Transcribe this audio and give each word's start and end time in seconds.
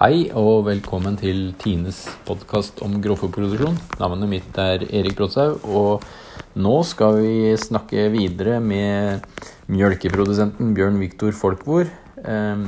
Hei 0.00 0.30
og 0.32 0.62
velkommen 0.64 1.18
til 1.20 1.50
Tines 1.60 1.98
podkast 2.24 2.78
om 2.80 2.94
grovfòrproduksjon. 3.04 3.74
Navnet 4.00 4.30
mitt 4.30 4.56
er 4.56 4.86
Erik 4.86 5.18
Bråtshaug, 5.18 5.66
og 5.68 6.06
nå 6.56 6.72
skal 6.88 7.18
vi 7.20 7.50
snakke 7.60 8.06
videre 8.14 8.62
med 8.64 9.26
mjølkeprodusenten 9.68 10.72
Bjørn 10.72 10.96
Viktor 11.02 11.36
Folkvor, 11.36 11.92
eh, 12.24 12.64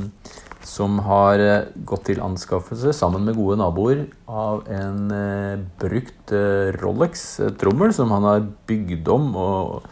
som 0.61 1.01
har 1.07 1.41
eh, 1.41 1.73
gått 1.89 2.05
til 2.11 2.21
anskaffelse 2.21 2.93
sammen 2.93 3.25
med 3.25 3.41
gode 3.41 3.57
naboer 3.63 4.05
av 4.29 4.69
en 4.69 5.09
eh, 5.17 5.65
brukt 5.81 6.37
eh, 6.37 6.69
Rolex-trommel 6.77 7.97
som 7.97 8.13
han 8.13 8.29
har 8.29 8.45
bygd 8.69 9.09
om 9.09 9.31
og 9.33 9.89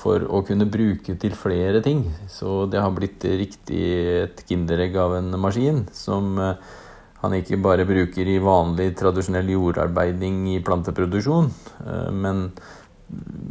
for 0.00 0.24
å 0.24 0.42
kunne 0.46 0.68
bruke 0.70 1.16
til 1.20 1.36
flere 1.36 1.82
ting. 1.84 2.04
Så 2.30 2.64
det 2.70 2.80
har 2.80 2.92
blitt 2.96 3.24
riktig 3.24 3.84
et 4.24 4.44
kinderegg 4.48 4.96
av 5.00 5.18
en 5.18 5.34
maskin 5.40 5.84
som 5.96 6.38
eh, 6.40 6.76
han 7.20 7.36
ikke 7.36 7.60
bare 7.60 7.88
bruker 7.88 8.28
i 8.28 8.40
vanlig, 8.40 8.94
tradisjonell 9.00 9.50
jordarbeiding 9.52 10.46
i 10.54 10.60
planteproduksjon, 10.64 11.50
eh, 11.84 12.08
men 12.16 12.46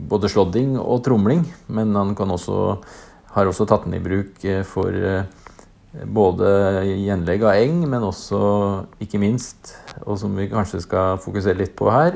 både 0.10 0.32
slådding 0.32 0.78
og 0.82 1.04
tromling. 1.06 1.44
Men 1.68 1.94
han 1.98 2.16
også, 2.18 2.80
har 3.36 3.50
også 3.50 3.70
tatt 3.70 3.86
den 3.86 4.00
i 4.00 4.04
bruk 4.04 4.42
eh, 4.48 4.64
for 4.66 4.96
både 5.90 6.50
gjenlegg 6.86 7.44
av 7.50 7.58
eng, 7.58 7.80
men 7.90 8.04
også, 8.06 8.40
ikke 9.02 9.22
minst, 9.22 9.74
og 10.06 10.20
som 10.22 10.38
vi 10.38 10.46
kanskje 10.52 10.84
skal 10.86 11.18
fokusere 11.22 11.58
litt 11.64 11.74
på 11.78 11.90
her, 11.90 12.14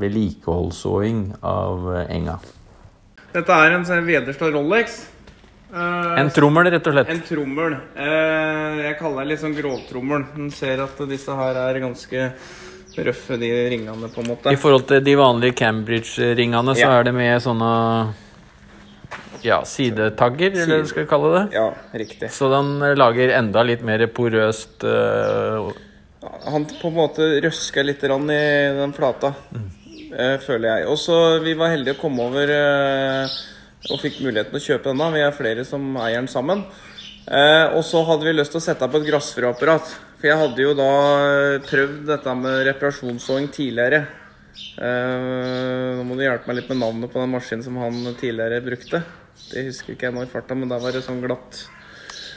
vedlikeholdssåing 0.00 1.26
av 1.44 1.90
enga. 2.06 2.38
Dette 3.32 3.56
er 3.64 3.74
en 3.78 3.84
sånn 3.88 4.04
Vederstad 4.04 4.52
Rolex. 4.52 4.98
Uh, 5.72 6.18
en 6.20 6.28
trommel, 6.28 6.68
rett 6.74 6.88
og 6.90 6.92
slett? 6.98 7.12
En 7.14 7.22
trommel. 7.24 7.78
Uh, 7.96 8.82
jeg 8.84 8.98
kaller 8.98 9.24
det 9.24 9.30
litt 9.30 9.40
sånn 9.40 9.54
grovtrommel. 9.56 10.26
En 10.36 10.50
ser 10.52 10.82
at 10.84 11.00
disse 11.08 11.36
her 11.38 11.60
er 11.62 11.80
ganske 11.80 12.26
røffe, 12.92 13.38
de 13.40 13.48
ringene, 13.72 14.10
på 14.12 14.20
en 14.20 14.34
måte. 14.34 14.52
I 14.52 14.60
forhold 14.60 14.84
til 14.90 15.00
de 15.04 15.16
vanlige 15.16 15.56
Cambridge-ringene, 15.62 16.76
så 16.76 16.84
ja. 16.84 16.92
er 16.98 17.08
det 17.08 17.16
med 17.16 17.40
sånne 17.40 17.72
ja, 19.42 19.62
sidetagger, 19.64 20.52
Side. 20.52 20.66
eller 20.66 20.84
skal 20.90 21.06
vi 21.06 21.10
kalle 21.10 21.32
det? 21.38 21.44
Ja, 21.56 21.70
riktig. 22.04 22.28
Så 22.36 22.52
den 22.52 22.74
lager 23.00 23.32
enda 23.40 23.64
litt 23.64 23.80
mer 23.86 24.04
porøst 24.12 24.84
uh... 24.84 25.72
Han 26.52 26.68
på 26.68 26.92
en 26.92 26.94
måte 26.94 27.24
røsker 27.42 27.82
litt 27.82 28.04
i 28.04 28.10
den 28.12 28.92
flata. 28.94 29.32
Mm. 29.50 29.70
Eh, 30.12 30.36
føler 30.44 30.68
jeg. 30.68 30.86
Og 30.92 30.98
så 31.00 31.16
Vi 31.42 31.54
var 31.56 31.72
heldige 31.72 31.96
å 31.96 32.02
komme 32.02 32.28
over 32.28 32.52
eh, 32.52 33.36
og 33.90 34.00
fikk 34.02 34.20
muligheten 34.22 34.56
å 34.56 34.62
kjøpe 34.62 34.90
denne. 34.90 35.10
Vi 35.14 35.24
er 35.24 35.36
flere 35.36 35.64
som 35.66 35.96
eier 35.96 36.20
den 36.20 36.30
sammen. 36.30 36.64
Eh, 37.26 37.66
og 37.72 37.82
så 37.86 38.02
hadde 38.06 38.28
vi 38.28 38.36
lyst 38.36 38.52
til 38.54 38.60
å 38.60 38.64
sette 38.64 38.88
på 38.88 39.00
et 39.00 39.08
gressfrøapparat. 39.08 39.94
For 40.20 40.30
jeg 40.30 40.38
hadde 40.38 40.62
jo 40.62 40.74
da 40.78 40.90
prøvd 41.66 42.04
dette 42.12 42.34
med 42.38 42.66
reparasjonssåing 42.68 43.48
tidligere. 43.54 44.04
nå 44.78 46.04
må 46.06 46.14
du 46.14 46.22
hjelpe 46.22 46.46
meg 46.46 46.60
litt 46.60 46.68
med 46.70 46.78
navnet 46.78 47.10
på 47.10 47.18
den 47.18 47.32
maskinen 47.32 47.64
som 47.64 47.76
han 47.80 48.14
tidligere 48.20 48.60
brukte. 48.62 49.02
Det 49.50 49.64
husker 49.66 49.96
ikke 49.96 50.06
jeg 50.06 50.14
nå 50.14 50.22
i 50.22 50.30
farta, 50.30 50.54
men 50.54 50.70
der 50.70 50.78
var 50.78 50.92
det 50.92 51.02
sånn 51.02 51.22
glatt 51.24 51.64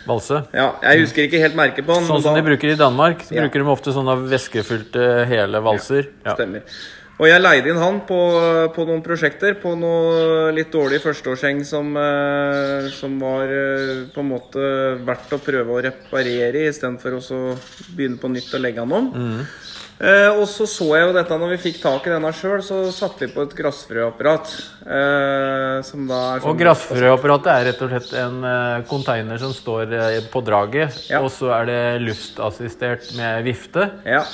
Valse? 0.06 0.44
Ja, 0.54 0.68
jeg 0.86 1.02
husker 1.02 1.26
ikke 1.26 1.40
helt 1.42 1.56
merket 1.58 1.86
på 1.86 1.96
den. 1.98 2.06
Sånn 2.06 2.22
som 2.22 2.36
da... 2.36 2.42
de 2.42 2.46
bruker 2.46 2.70
i 2.70 2.78
Danmark. 2.78 3.24
Så 3.26 3.34
ja. 3.34 3.46
bruker 3.46 3.64
de 3.64 3.72
ofte 3.74 3.94
sånne 3.96 4.14
væskefylte 4.30 5.08
hele 5.30 5.62
valser. 5.66 6.12
Ja, 6.26 6.36
stemmer. 6.38 6.62
Og 7.16 7.30
jeg 7.30 7.40
leide 7.40 7.72
inn 7.72 7.80
han 7.80 8.02
på, 8.08 8.18
på, 8.76 8.86
noen 8.88 9.04
prosjekter, 9.04 9.56
på 9.62 9.72
noe 9.80 10.50
litt 10.56 10.72
dårlig 10.74 11.00
førsteårsheng 11.04 11.62
som, 11.68 11.94
eh, 11.96 12.90
som 12.92 13.14
var 13.22 13.52
eh, 13.56 14.02
på 14.12 14.24
en 14.24 14.32
måte 14.34 14.64
verdt 15.08 15.36
å 15.38 15.40
prøve 15.40 15.78
å 15.78 15.84
reparere 15.86 16.66
istedenfor 16.68 17.16
å 17.16 17.22
begynne 17.96 18.20
på 18.20 18.32
nytt 18.34 18.52
og 18.58 18.66
legge 18.66 18.84
han 18.84 18.96
om. 18.98 19.08
Mm. 19.16 19.46
Eh, 19.96 20.28
og 20.34 20.44
så 20.52 20.66
så 20.68 20.90
jeg 20.92 21.06
jo 21.08 21.14
dette 21.16 21.38
når 21.40 21.54
vi 21.54 21.60
fikk 21.70 21.78
tak 21.86 22.10
i 22.10 22.12
denne 22.12 22.32
sjøl, 22.36 22.60
så 22.68 22.82
satte 22.92 23.24
vi 23.24 23.30
på 23.32 23.46
et 23.46 23.56
grassfrøapparat. 23.62 24.52
Eh, 24.84 25.78
som 25.88 26.04
da 26.10 26.20
er 26.34 26.44
sånn 26.44 26.50
Og 26.52 26.60
grassfrøapparatet 26.60 27.52
er 27.54 27.64
rett 27.70 27.86
og 27.86 27.94
slett 27.94 28.12
en 28.26 28.44
konteiner 28.92 29.40
som 29.40 29.56
står 29.56 29.96
på 30.36 30.44
draget, 30.44 31.00
ja. 31.08 31.24
og 31.24 31.32
så 31.32 31.54
er 31.62 31.72
det 31.72 31.80
luftassistert 32.10 33.08
med 33.16 33.48
vifte. 33.48 33.88
Ja. 34.04 34.26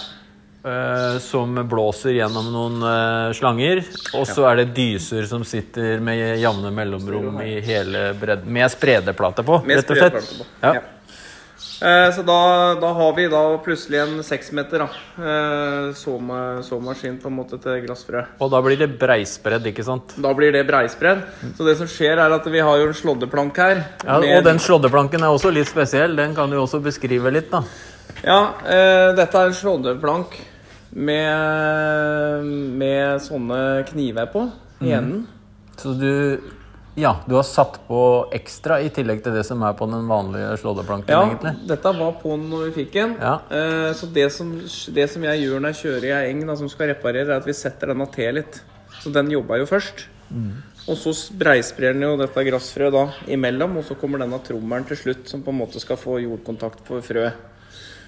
Uh, 0.61 1.17
som 1.17 1.55
blåser 1.67 2.11
gjennom 2.19 2.51
noen 2.53 2.83
uh, 2.85 3.33
slanger. 3.33 3.79
Og 4.13 4.27
så 4.29 4.45
er 4.51 4.59
det 4.59 4.75
dyser 4.77 5.25
som 5.25 5.41
sitter 5.41 5.97
med 6.05 6.37
jevne 6.37 6.69
mellomrom 6.75 7.39
i 7.41 7.55
hele 7.65 8.11
bredden. 8.13 8.51
Med 8.53 8.69
spredeplate 8.69 9.41
på, 9.47 9.57
med 9.65 9.79
rett 9.79 9.89
og 9.89 9.97
slett. 9.97 10.19
På. 10.37 10.45
Ja. 10.61 10.73
Ja. 10.77 10.83
Uh, 11.81 12.11
så 12.13 12.21
da, 12.21 12.35
da, 12.77 12.91
har 12.93 13.15
vi 13.17 13.25
da 13.31 13.39
plutselig 13.65 14.03
en 14.03 14.21
seksmeter 14.21 14.83
såmaskin 15.97 17.17
på 17.23 17.31
en 17.31 17.37
måte 17.39 17.57
til 17.63 17.81
glassfrø. 17.87 18.21
Og 18.37 18.53
da 18.53 18.61
blir 18.61 18.77
det 18.83 18.91
breispredd, 19.01 19.65
ikke 19.73 19.87
sant? 19.87 20.13
Da 20.21 20.35
blir 20.37 20.53
det 20.53 20.61
breispredd. 20.69 21.25
Så 21.57 21.65
det 21.65 21.79
som 21.81 21.89
skjer, 21.89 22.21
er 22.21 22.37
at 22.37 22.45
vi 22.53 22.61
har 22.61 22.83
jo 22.83 22.91
en 22.91 22.99
slåddeplank 23.01 23.63
her. 23.65 23.81
Ja, 24.05 24.21
og 24.21 24.45
den 24.45 24.61
slåddeplanken 24.61 25.25
er 25.25 25.33
også 25.33 25.49
litt 25.57 25.73
spesiell. 25.73 26.13
Den 26.21 26.37
kan 26.37 26.53
du 26.53 26.61
også 26.61 26.83
beskrive 26.85 27.33
litt, 27.33 27.49
da. 27.49 27.65
Ja, 28.21 28.39
dette 29.17 29.39
er 29.39 29.49
en 29.49 29.57
slåddeplank 29.57 30.37
med, 30.91 32.49
med 32.81 33.21
sånne 33.23 33.61
kniver 33.89 34.31
på 34.31 34.47
i 34.81 34.89
mhm. 34.89 34.97
enden. 34.97 35.21
Mm. 35.21 35.77
Så 35.81 35.93
du 35.97 36.11
ja, 36.99 37.13
du 37.23 37.37
har 37.37 37.45
satt 37.47 37.77
på 37.87 37.99
ekstra 38.35 38.81
i 38.83 38.89
tillegg 38.91 39.21
til 39.23 39.35
det 39.37 39.45
som 39.47 39.61
er 39.63 39.75
på 39.79 39.87
den 39.87 40.09
vanlige 40.09 40.57
slåddeplanken? 40.59 41.13
Ja, 41.13 41.21
egentlig. 41.23 41.53
dette 41.69 41.93
var 41.95 42.17
på 42.19 42.33
den 42.35 42.49
når 42.51 42.65
vi 42.65 42.73
fikk 42.81 42.97
den. 42.97 43.13
Ja. 43.15 43.37
Eh, 43.47 43.91
så 43.95 44.09
det 44.11 44.27
som, 44.35 44.49
det 44.91 45.05
som, 45.13 45.23
jeg 45.23 45.45
gjør 45.45 45.63
når 45.63 45.71
jeg 45.71 45.79
kjører 45.85 46.07
i 46.09 46.11
ei 46.17 46.33
eng 46.33 46.43
da, 46.49 46.57
som 46.59 46.67
skal 46.71 46.91
reparere, 46.91 47.29
er 47.29 47.39
at 47.39 47.47
vi 47.47 47.55
setter 47.55 47.93
denne 47.93 48.09
til 48.11 48.35
litt. 48.41 48.59
Så 48.99 49.13
den 49.15 49.31
jobba 49.31 49.61
jo 49.61 49.69
først. 49.71 50.03
Mm. 50.31 50.51
Og 50.91 50.99
så 50.99 51.15
breisprer 51.39 51.95
den 51.95 52.03
jo 52.03 52.17
dette 52.19 52.43
gressfrøet 52.43 52.95
da 52.97 53.05
imellom, 53.31 53.79
og 53.79 53.87
så 53.87 53.95
kommer 53.95 54.19
denne 54.19 54.41
trommelen 54.43 54.87
til 54.89 54.99
slutt, 54.99 55.23
som 55.31 55.45
på 55.45 55.53
en 55.53 55.61
måte 55.63 55.79
skal 55.79 55.99
få 56.01 56.19
jordkontakt 56.25 56.83
på 56.87 56.99
frøet. 57.05 57.47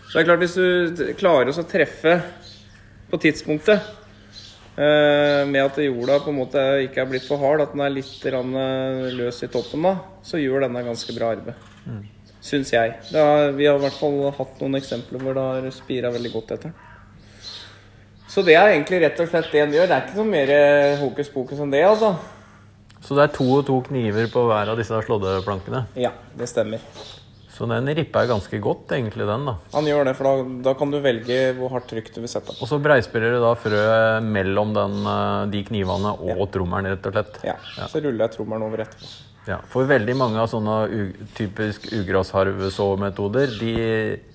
Så 0.09 0.17
det 0.17 0.25
er 0.25 0.27
klart, 0.27 0.43
hvis 0.43 0.59
du 0.59 1.05
klarer 1.17 1.55
å 1.55 1.65
treffe 1.65 2.19
på 3.13 3.21
tidspunktet. 3.21 3.91
Uh, 4.73 5.45
med 5.45 5.61
at 5.61 5.77
jorda 5.85 6.17
på 6.23 6.31
en 6.31 6.39
måte 6.39 6.61
ikke 6.87 7.03
er 7.03 7.11
blitt 7.11 7.27
for 7.29 7.37
hard, 7.37 7.61
at 7.61 7.75
den 7.75 7.83
er 7.85 7.93
litt 7.93 8.23
eh, 8.25 9.11
løs 9.13 9.43
i 9.45 9.49
toppen, 9.53 9.85
da, 9.85 9.91
så 10.25 10.41
gjør 10.41 10.65
denne 10.65 10.81
ganske 10.87 11.13
bra 11.13 11.29
arbeid. 11.35 11.67
Mm. 11.85 12.01
Syns 12.43 12.73
jeg. 12.73 12.95
Har, 13.13 13.53
vi 13.53 13.69
har 13.69 13.77
i 13.77 13.83
hvert 13.85 13.99
fall 13.99 14.17
hatt 14.33 14.57
noen 14.63 14.79
eksempler 14.81 15.21
hvor 15.21 15.37
det 15.37 15.45
har 15.45 15.69
spira 15.75 16.09
veldig 16.11 16.33
godt 16.33 16.55
etter. 16.57 16.73
Så 18.33 18.41
det 18.41 18.57
er 18.57 18.71
egentlig 18.71 19.03
rett 19.03 19.19
og 19.21 19.29
slett 19.29 19.51
det 19.53 19.61
en 19.61 19.75
gjør. 19.77 19.91
Det 19.91 19.95
er 19.95 20.07
ikke 20.07 20.17
noe 20.17 20.31
mer 20.33 20.53
eh, 20.57 21.01
hokus 21.03 21.29
pokus 21.29 21.61
enn 21.61 21.73
det, 21.73 21.83
altså. 21.85 22.15
Så 23.03 23.13
det 23.13 23.27
er 23.27 23.35
to 23.35 23.45
og 23.59 23.67
to 23.67 23.77
kniver 23.85 24.25
på 24.33 24.47
hver 24.49 24.73
av 24.73 24.79
disse 24.79 25.05
slåddeplankene? 25.05 25.85
Ja, 26.01 26.15
det 26.39 26.49
stemmer. 26.49 26.81
Så 27.53 27.67
den 27.69 27.89
ripper 27.93 28.25
ganske 28.29 28.57
godt, 28.57 28.91
egentlig, 28.95 29.27
den, 29.29 29.43
da. 29.45 29.57
Han 29.75 29.85
gjør 29.85 30.07
det, 30.09 30.15
for 30.17 30.25
da, 30.29 30.45
da 30.69 30.73
kan 30.77 30.93
du 30.93 30.97
velge 31.03 31.41
hvor 31.59 31.75
hardt 31.75 31.91
trykk 31.91 32.09
du 32.15 32.23
vil 32.23 32.31
sette. 32.31 32.55
Og 32.57 32.69
så 32.69 32.79
breispiller 32.81 33.35
du 33.35 33.43
da 33.43 33.51
frø 33.59 33.83
mellom 34.25 34.73
den, 34.73 34.95
eh, 35.11 35.43
de 35.53 35.61
knivene 35.67 36.15
og 36.15 36.33
ja. 36.33 36.49
trommelen, 36.55 36.95
rett 36.95 37.11
og 37.11 37.13
slett. 37.13 37.37
Ja. 37.45 37.59
ja. 37.77 37.91
Så 37.91 38.01
ruller 38.01 38.25
jeg 38.25 38.35
trommelen 38.39 38.65
over 38.65 38.87
etterpå. 38.87 39.11
Ja, 39.43 39.57
For 39.67 39.83
veldig 39.87 40.13
mange 40.15 40.39
av 40.39 40.47
sånne 40.47 40.75
typisk 41.35 41.89
ugrasharvesåmetoder, 41.91 43.57
de, 43.59 43.73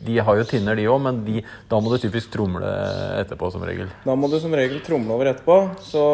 de 0.05 0.19
har 0.21 0.37
jo 0.37 0.47
tinner, 0.50 0.77
de 0.77 0.85
òg, 0.93 1.00
men 1.06 1.23
de, 1.25 1.41
da 1.71 1.79
må 1.81 1.95
du 1.95 1.97
typisk 2.03 2.29
tromle 2.35 2.69
etterpå, 3.17 3.49
som 3.55 3.65
regel. 3.65 3.89
Da 4.05 4.17
må 4.19 4.29
du 4.29 4.37
som 4.43 4.53
regel 4.53 4.83
tromle 4.85 5.17
over 5.17 5.33
etterpå, 5.33 5.56
så, 5.81 6.05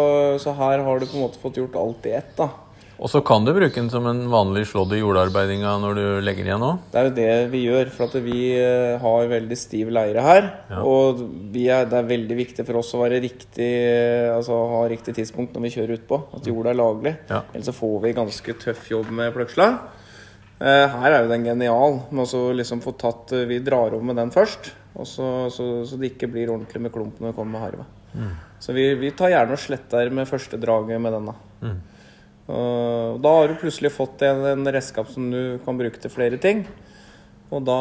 så 0.42 0.54
her 0.60 0.84
har 0.86 1.02
du 1.02 1.08
på 1.08 1.18
en 1.18 1.26
måte 1.26 1.42
fått 1.42 1.58
gjort 1.58 1.80
alt 1.80 2.06
i 2.06 2.14
ett, 2.20 2.30
da. 2.38 2.52
Og 2.94 3.10
så 3.10 3.20
kan 3.26 3.42
du 3.46 3.50
bruke 3.54 3.74
den 3.74 3.88
som 3.90 4.06
en 4.06 4.22
vanlig 4.30 4.66
slådd 4.70 4.94
i 4.94 5.00
jordarbeidinga 5.00 5.72
når 5.82 5.98
du 5.98 6.04
legger 6.24 6.46
igjen 6.46 6.62
òg? 6.62 6.84
Det 6.92 7.00
er 7.00 7.08
jo 7.08 7.14
det 7.16 7.32
vi 7.50 7.62
gjør, 7.64 7.90
for 7.96 8.06
at 8.06 8.14
vi 8.22 8.38
eh, 8.58 8.94
har 9.02 9.32
veldig 9.32 9.58
stiv 9.58 9.90
leire 9.94 10.22
her. 10.24 10.46
Ja. 10.70 10.84
Og 10.86 11.24
er, 11.24 11.88
det 11.90 11.98
er 11.98 12.12
veldig 12.12 12.38
viktig 12.38 12.66
for 12.68 12.78
oss 12.80 12.92
å 12.94 13.02
være 13.02 13.18
riktig, 13.24 13.72
altså 14.34 14.60
ha 14.76 14.84
riktig 14.90 15.16
tidspunkt 15.18 15.56
når 15.56 15.66
vi 15.66 15.74
kjører 15.74 15.98
utpå. 15.98 16.20
At 16.38 16.48
jorda 16.50 16.70
er 16.70 16.80
laglig. 16.80 17.16
Ja. 17.32 17.42
Ellers 17.50 17.68
så 17.72 17.76
får 17.76 17.98
vi 18.06 18.16
ganske 18.20 18.56
tøff 18.62 18.88
jobb 18.92 19.10
med 19.14 19.34
pløksla. 19.34 19.68
Eh, 20.62 20.96
her 21.00 21.10
er 21.10 21.24
jo 21.24 21.32
den 21.32 21.48
genial. 21.50 22.00
med 22.14 22.30
å 22.30 22.46
liksom 22.54 22.82
få 22.84 22.94
tatt, 22.98 23.32
Vi 23.32 23.58
drar 23.58 23.92
over 23.92 24.04
med 24.04 24.16
den 24.16 24.30
først. 24.30 24.72
Så, 24.94 25.50
så, 25.50 25.84
så, 25.86 25.96
det 25.98 26.12
ikke 26.12 26.30
blir 26.30 26.52
ordentlig 26.52 26.84
med 26.84 26.92
klump 26.94 27.18
når 27.18 27.32
vi 27.32 27.36
kommer 27.36 27.58
med 27.58 27.64
harva. 27.64 27.86
Mm. 28.14 28.30
Så 28.62 28.72
vi, 28.72 28.84
vi, 28.94 29.10
tar 29.10 29.32
gjerne 29.32 29.56
og 29.56 29.58
sletter 29.58 30.10
med 30.14 30.30
første 30.30 30.60
draget 30.62 31.02
med 31.02 31.16
denne. 31.16 31.34
Mm. 31.64 31.80
Og 32.44 33.20
da 33.24 33.30
har 33.38 33.48
du 33.48 33.60
plutselig 33.60 33.92
fått 33.94 34.22
en, 34.26 34.42
en 34.50 34.68
redskap 34.68 35.08
som 35.12 35.30
du 35.32 35.56
kan 35.64 35.78
bruke 35.78 36.00
til 36.00 36.12
flere 36.12 36.40
ting. 36.40 36.66
Og 37.54 37.64
da, 37.64 37.78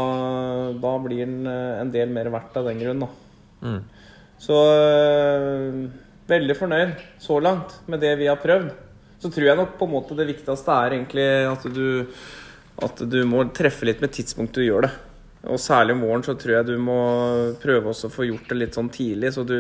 da 0.79 0.93
blir 1.03 1.25
den 1.25 1.49
eh, 1.49 1.81
en 1.81 1.91
del 1.91 2.11
mer 2.13 2.29
verdt 2.31 2.55
av 2.59 2.69
den 2.69 2.79
grunn. 2.79 3.05
Mm. 3.63 3.81
Så 4.43 4.55
øh, 4.55 5.83
veldig 6.29 6.57
fornøyd 6.59 6.95
så 7.21 7.39
langt 7.43 7.79
med 7.91 8.03
det 8.03 8.15
vi 8.19 8.29
har 8.31 8.41
prøvd. 8.41 8.71
Så 9.23 9.31
tror 9.31 9.47
jeg 9.47 9.59
nok 9.59 9.77
på 9.79 9.87
en 9.87 9.95
måte 9.95 10.17
det 10.19 10.27
viktigste 10.27 10.75
er 10.75 10.97
egentlig 10.97 11.27
at 11.47 11.65
du, 11.71 11.87
at 12.83 13.03
du 13.07 13.19
må 13.27 13.45
treffe 13.55 13.87
litt 13.87 14.03
med 14.03 14.11
tidspunktet 14.15 14.61
du 14.61 14.67
gjør 14.67 14.87
det. 14.87 14.93
Og 15.51 15.59
særlig 15.59 15.95
om 15.95 16.05
våren 16.05 16.23
så 16.23 16.35
tror 16.39 16.57
jeg 16.57 16.67
du 16.69 16.77
må 16.79 16.99
prøve 17.59 17.91
også 17.91 18.07
å 18.07 18.13
få 18.13 18.27
gjort 18.29 18.47
det 18.51 18.59
litt 18.61 18.77
sånn 18.77 18.91
tidlig, 18.93 19.33
så 19.35 19.43
du 19.47 19.57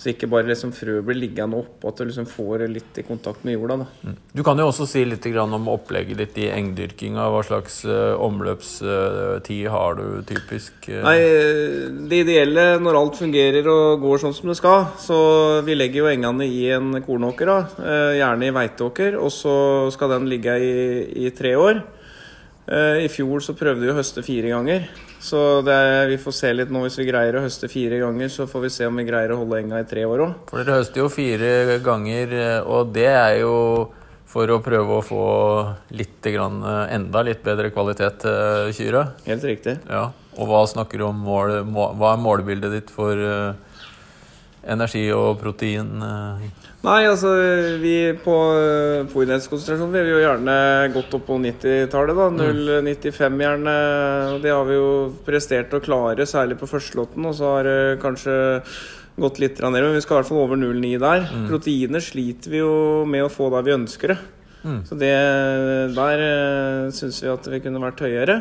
så 0.00 0.14
ikke 0.14 0.30
bare 0.32 0.48
liksom 0.48 0.70
frø 0.72 0.94
blir 1.04 1.18
liggende 1.18 1.58
oppe, 1.60 1.90
at 1.90 1.98
du 2.00 2.06
liksom 2.08 2.24
får 2.24 2.62
litt 2.72 2.96
i 3.02 3.04
kontakt 3.04 3.42
med 3.44 3.58
jorda. 3.58 3.82
Da. 3.82 4.14
Du 4.32 4.40
kan 4.46 4.56
jo 4.56 4.70
også 4.70 4.86
si 4.88 5.02
litt 5.04 5.26
om 5.42 5.68
opplegget 5.68 6.16
ditt 6.22 6.38
i 6.40 6.46
engdyrkinga. 6.54 7.26
Hva 7.34 7.42
slags 7.44 7.82
uh, 7.84 8.16
omløpstid 8.16 9.68
har 9.74 9.98
du 9.98 10.22
typisk? 10.24 10.88
Uh? 10.88 11.02
Nei, 11.04 11.18
Det 12.08 12.22
ideelle 12.24 12.64
når 12.80 13.00
alt 13.02 13.20
fungerer 13.20 13.68
og 13.68 14.00
går 14.06 14.24
sånn 14.24 14.36
som 14.38 14.48
det 14.48 14.56
skal, 14.56 14.88
så 15.04 15.20
vi 15.68 15.76
legger 15.76 16.06
jo 16.06 16.10
engene 16.14 16.48
i 16.48 16.64
en 16.72 17.02
kornåker, 17.04 17.52
da, 17.52 17.84
gjerne 18.16 18.48
i 18.48 18.56
veiteåker, 18.56 19.20
og 19.20 19.28
så 19.34 19.54
skal 19.92 20.16
den 20.16 20.30
ligge 20.32 20.56
i, 20.64 20.74
i 21.26 21.34
tre 21.36 21.52
år. 21.60 21.84
I 22.70 23.08
fjor 23.12 23.42
så 23.44 23.52
prøvde 23.58 23.82
vi 23.82 23.92
å 23.92 23.98
høste 23.98 24.24
fire 24.24 24.52
ganger. 24.54 24.88
Så 25.20 25.60
er, 25.68 26.08
vi 26.08 26.16
får 26.20 26.32
se 26.32 26.50
litt 26.54 26.70
nå. 26.72 26.82
Hvis 26.86 26.96
vi 27.00 27.08
greier 27.10 27.36
å 27.36 27.44
høste 27.44 27.68
fire 27.68 28.00
ganger, 28.00 28.30
så 28.32 28.46
får 28.48 28.66
vi 28.66 28.70
se 28.72 28.88
om 28.88 28.96
vi 28.96 29.04
greier 29.08 29.34
å 29.34 29.40
holde 29.42 29.60
enga 29.60 29.82
i 29.82 29.88
tre 29.88 30.06
år 30.08 30.24
òg. 30.24 30.36
For 30.48 30.62
dere 30.62 30.80
høster 30.80 31.02
jo 31.02 31.10
fire 31.12 31.78
ganger, 31.84 32.36
og 32.64 32.94
det 32.96 33.10
er 33.10 33.34
jo 33.42 33.56
for 34.30 34.50
å 34.54 34.60
prøve 34.62 34.96
å 34.96 35.04
få 35.04 35.24
litt 35.98 36.24
grann, 36.30 36.62
enda 36.64 37.24
litt 37.26 37.42
bedre 37.44 37.72
kvalitet 37.74 38.20
til 38.22 38.72
kyrne. 38.76 39.08
Helt 39.26 39.46
riktig. 39.48 39.76
Ja. 39.90 40.08
Og 40.38 40.46
hva 40.48 40.62
snakker 40.70 41.02
du 41.02 41.08
om 41.08 41.18
mål, 41.26 41.56
hva 41.74 42.14
er 42.14 42.22
målbildet 42.22 42.76
ditt 42.76 42.92
for 42.94 43.18
energi 44.68 45.06
og 45.14 45.38
protein? 45.40 46.02
Uh? 46.02 46.68
Nei, 46.80 47.00
altså 47.04 47.34
vi 47.80 47.94
på 48.24 48.34
uh, 48.56 49.08
fôrenhetskonsentrasjon 49.12 49.92
vil 49.92 50.06
vi 50.06 50.14
jo 50.14 50.22
gjerne 50.22 50.54
gått 50.94 51.16
opp 51.16 51.26
på 51.28 51.36
90-tallet. 51.42 52.16
da, 52.16 52.28
0,95 52.38 53.20
mm. 53.20 53.42
gjerne. 53.44 53.74
Det 54.40 54.54
har 54.54 54.64
vi 54.68 54.78
jo 54.78 54.88
prestert 55.26 55.76
å 55.76 55.82
klare, 55.84 56.28
særlig 56.28 56.56
på 56.60 56.70
førstelåten, 56.70 57.26
Og 57.28 57.36
så 57.36 57.54
har 57.56 57.68
det 57.68 58.00
kanskje 58.00 58.36
gått 59.20 59.42
litt 59.42 59.60
ned, 59.60 59.76
men 59.76 59.98
vi 59.98 60.00
skal 60.00 60.16
i 60.16 60.20
hvert 60.20 60.30
fall 60.30 60.44
over 60.46 60.56
0,9 60.56 60.94
der. 61.02 61.26
Mm. 61.28 61.48
Proteiner 61.50 62.04
sliter 62.04 62.54
vi 62.54 62.62
jo 62.62 62.72
med 63.04 63.26
å 63.26 63.32
få 63.32 63.50
der 63.52 63.66
vi 63.66 63.76
ønsker 63.76 64.14
det. 64.14 64.18
Mm. 64.60 64.80
Så 64.88 64.96
det, 65.00 65.12
der 65.96 66.24
uh, 66.24 66.88
syns 66.96 67.20
vi 67.20 67.28
at 67.32 67.52
vi 67.52 67.60
kunne 67.60 67.84
vært 67.84 68.00
høyere. 68.08 68.40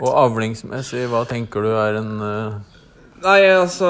Og 0.00 0.10
avlingsmessig, 0.10 1.06
hva 1.12 1.22
tenker 1.30 1.62
du 1.62 1.74
er 1.76 2.00
en. 2.00 2.12
Nei, 3.22 3.40
altså 3.54 3.88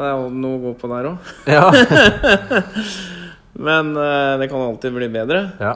det 0.00 0.08
er 0.08 0.16
jo 0.16 0.28
noe 0.32 0.56
å 0.56 0.60
gå 0.62 0.70
på 0.80 0.88
der 0.88 1.10
òg. 1.10 1.30
Ja. 1.50 1.66
Men 3.68 3.92
uh, 3.92 4.38
det 4.40 4.48
kan 4.48 4.62
alltid 4.64 4.94
bli 4.96 5.10
bedre. 5.12 5.42
Ja. 5.60 5.74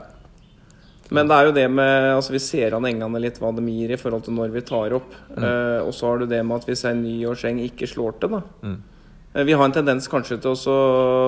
Men 1.13 1.29
det 1.29 1.37
er 1.37 1.49
jo 1.49 1.53
det 1.53 1.65
med 1.69 2.07
Altså 2.15 2.33
vi 2.33 2.41
ser 2.41 2.73
an 2.73 2.87
engene 2.89 3.21
litt 3.21 3.37
hva 3.43 3.51
de 3.53 3.61
gir 3.69 3.93
i 3.93 3.99
forhold 4.01 4.25
til 4.25 4.37
når 4.39 4.55
vi 4.55 4.65
tar 4.65 4.97
opp. 4.97 5.13
Mm. 5.35 5.45
Uh, 5.45 5.81
og 5.85 5.93
så 5.93 6.09
har 6.09 6.23
du 6.23 6.27
det 6.31 6.41
med 6.41 6.57
at 6.57 6.71
hvis 6.71 6.87
en 6.89 7.05
nyårseng 7.05 7.61
ikke 7.67 7.91
slår 7.91 8.17
til, 8.23 8.39
da. 8.39 8.41
Mm. 8.65 8.81
Uh, 9.35 9.45
vi 9.45 9.59
har 9.59 9.69
en 9.69 9.77
tendens 9.77 10.09
kanskje 10.09 10.41
til 10.41 10.57
å 10.73 10.81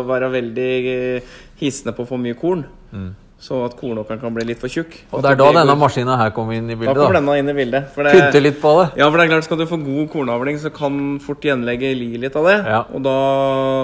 være 0.08 0.32
veldig 0.32 0.72
hissende 1.60 1.92
på 1.96 2.08
for 2.08 2.22
mye 2.22 2.38
korn. 2.40 2.64
Mm. 2.96 3.12
Så 3.36 3.58
at 3.66 3.74
kornåkeren 3.76 4.20
kan 4.20 4.32
bli 4.32 4.46
litt 4.48 4.60
for 4.62 4.72
tjukk. 4.72 4.94
Og 5.12 5.20
det 5.24 5.34
er 5.34 5.38
da 5.38 5.50
denne 5.58 5.74
maskina 5.76 6.16
her 6.16 6.32
kommer 6.36 6.56
inn 6.56 6.70
i 6.72 6.76
bildet? 6.78 6.96
Da 6.96 7.04
kommer 7.04 7.18
denne 7.18 7.34
inn 7.42 7.52
i 7.52 7.56
bildet. 7.56 7.90
Det, 7.92 8.14
Kutte 8.16 8.40
litt 8.40 8.56
på 8.62 8.72
det? 8.78 8.86
Ja, 8.96 9.10
for 9.10 9.20
det 9.20 9.26
er 9.26 9.32
klart 9.34 9.48
skal 9.48 9.60
du 9.60 9.66
få 9.68 9.78
god 9.82 10.08
kornavling, 10.14 10.56
så 10.62 10.72
kan 10.74 11.18
fort 11.22 11.44
gjenlegget 11.44 11.98
li 12.00 12.08
litt 12.22 12.38
av 12.38 12.48
det. 12.48 12.56
Ja. 12.64 12.80
Og 12.96 13.04
da, 13.04 13.18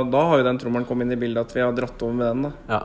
da, 0.08 0.24
har 0.30 0.40
jo 0.40 0.48
den 0.48 0.60
trommelen 0.62 0.88
kommet 0.88 1.06
inn 1.06 1.18
i 1.18 1.20
bildet, 1.20 1.44
at 1.44 1.56
vi 1.58 1.64
har 1.66 1.76
dratt 1.76 2.00
over 2.00 2.16
med 2.16 2.28
den. 2.30 2.48
da. 2.48 2.52
Ja. 2.72 2.82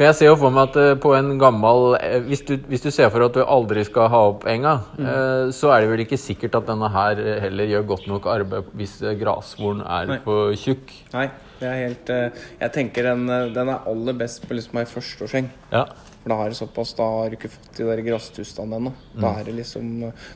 For 0.00 0.06
jeg 0.06 0.16
ser 0.16 0.30
jo 0.30 0.38
for 0.40 0.56
meg 0.56 0.70
at 0.70 0.76
uh, 0.80 0.94
på 0.96 1.12
en 1.12 1.34
gammel 1.36 1.98
uh, 2.00 2.14
hvis, 2.24 2.40
du, 2.48 2.54
hvis, 2.70 2.80
du, 2.80 2.88
ser 2.88 3.10
for 3.12 3.26
at 3.26 3.36
du 3.36 3.42
aldri 3.44 3.84
skal 3.84 4.08
ha 4.08 4.22
opp 4.30 4.46
enga, 4.48 4.78
mm. 4.96 5.04
uh, 5.04 5.52
så 5.52 5.74
er 5.74 5.84
det 5.84 5.90
vel 5.92 6.06
ikke 6.06 6.16
sikkert 6.16 6.56
at 6.56 6.70
denne 6.70 6.88
her 6.94 7.20
heller 7.44 7.68
gjør 7.68 7.84
godt 7.92 8.08
nok 8.08 8.30
arbeid 8.32 8.72
hvis 8.80 8.96
grasvoren 9.20 9.84
er 9.84 10.08
Nei. 10.14 10.20
for 10.24 10.56
tjukk? 10.56 10.96
Nei. 11.12 11.28
Helt, 11.60 12.12
jeg 12.60 12.72
tenker 12.72 13.10
den, 13.10 13.26
den 13.54 13.72
er 13.72 13.88
aller 13.90 14.16
best 14.16 14.46
på 14.48 14.56
liksom 14.56 14.80
ei 14.80 14.86
førsteårsseng. 14.88 15.50
Ja. 15.72 15.84
For 16.20 16.28
da 16.28 16.48
det 16.50 16.56
såpass, 16.58 16.92
da 16.98 17.04
har 17.08 17.30
du 17.30 17.36
ikke 17.38 17.48
fått 17.48 17.78
de 17.78 17.86
der 17.88 18.02
grasstustene 18.04 18.76
ennå. 18.76 18.90
Mm. 18.92 19.20
Da, 19.22 19.30
er 19.40 19.46
det 19.48 19.54
liksom, 19.56 19.86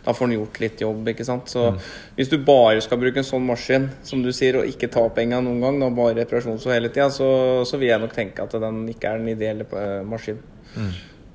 da 0.06 0.14
får 0.16 0.30
den 0.30 0.38
gjort 0.38 0.60
litt 0.62 0.84
jobb. 0.84 1.08
ikke 1.12 1.26
sant? 1.28 1.50
Så 1.52 1.66
mm. 1.74 1.80
hvis 2.16 2.30
du 2.32 2.38
bare 2.40 2.80
skal 2.84 3.00
bruke 3.02 3.20
en 3.20 3.28
sånn 3.28 3.44
maskin, 3.44 3.90
som 4.06 4.22
du 4.24 4.30
sier, 4.32 4.56
og 4.60 4.70
ikke 4.70 4.88
ta 4.92 5.04
penger 5.12 5.44
noen 5.44 5.60
gang, 5.60 5.80
da 5.82 5.90
bare 5.92 6.16
reparasjon 6.22 6.62
så 6.62 6.72
hele 6.72 6.88
tida, 6.88 7.10
så, 7.12 7.28
så, 7.68 7.80
vil 7.80 7.92
jeg 7.92 8.00
nok 8.00 8.14
tenke 8.16 8.46
at 8.46 8.56
den 8.64 8.86
ikke 8.94 9.12
er 9.12 9.20
den 9.20 9.34
ideelle 9.34 9.84
maskinen. 10.08 10.40
Mm. 10.74 10.94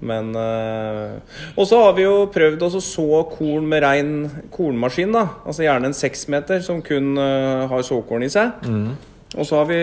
Men 0.10 0.32
øh, 0.36 1.20
Og 1.60 1.66
så 1.68 1.82
har 1.84 1.94
vi 1.98 2.06
jo 2.06 2.30
prøvd 2.32 2.62
å 2.64 2.70
så 2.80 3.24
korn 3.30 3.66
med 3.70 3.84
rein 3.84 4.14
kornmaskin. 4.54 5.12
da 5.12 5.26
Altså 5.44 5.66
gjerne 5.66 5.92
en 5.92 5.98
seksmeter 5.98 6.64
som 6.66 6.82
kun 6.82 7.20
øh, 7.20 7.68
har 7.70 7.86
såkorn 7.86 8.24
i 8.26 8.32
seg. 8.32 8.64
Mm. 8.66 8.96
Og 9.38 9.46
så 9.46 9.60
har 9.60 9.68
vi 9.70 9.82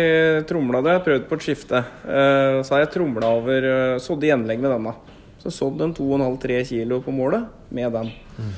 tromla 0.49 0.81
det, 0.83 0.97
prøvd 1.07 1.27
på 1.29 1.37
et 1.39 1.45
skifte. 1.45 1.83
Eh, 2.03 2.63
så 2.67 2.75
har 2.75 2.83
jeg 2.83 2.95
tromla 2.97 3.31
over 3.39 3.69
sådd 4.03 4.25
i 4.27 4.33
gjenlegg 4.33 4.63
med 4.63 4.75
denne. 4.75 4.95
Så 5.43 5.53
sådd 5.55 5.85
en 5.85 5.95
2,5-3 5.95 6.65
kilo 6.73 6.99
på 7.05 7.15
målet 7.15 7.47
med 7.71 7.95
den. 7.95 8.11
Mm. 8.41 8.57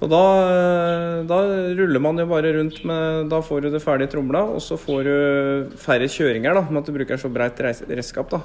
Og 0.00 0.08
da, 0.08 0.20
eh, 0.48 1.16
da, 1.28 1.38
ruller 1.76 2.00
man 2.00 2.22
jo 2.22 2.24
bare 2.30 2.54
rundt 2.54 2.78
med 2.88 3.28
Da 3.28 3.42
får 3.44 3.66
du 3.66 3.70
det 3.74 3.82
ferdig 3.84 4.08
tromla, 4.12 4.46
og 4.54 4.62
så 4.64 4.78
får 4.80 5.04
du 5.04 5.76
færre 5.76 6.08
kjøringer 6.08 6.56
da, 6.56 6.62
med 6.70 6.80
at 6.80 6.88
du 6.88 6.96
bruker 6.96 7.20
så 7.20 7.28
breit 7.32 7.60
redskap. 7.60 8.30
da, 8.30 8.40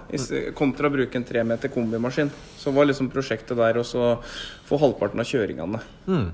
Kontra 0.57 0.89
å 0.89 0.95
bruke 0.97 1.15
en 1.15 1.23
tre 1.23 1.43
meter 1.43 1.69
kombimaskin. 1.69 2.31
Så 2.57 2.73
var 2.73 2.89
liksom 2.89 3.11
prosjektet 3.13 3.55
der 3.55 3.79
å 3.79 3.85
få 3.85 4.81
halvparten 4.81 5.21
av 5.21 5.29
kjøringene. 5.29 5.79
Mm. 6.07 6.27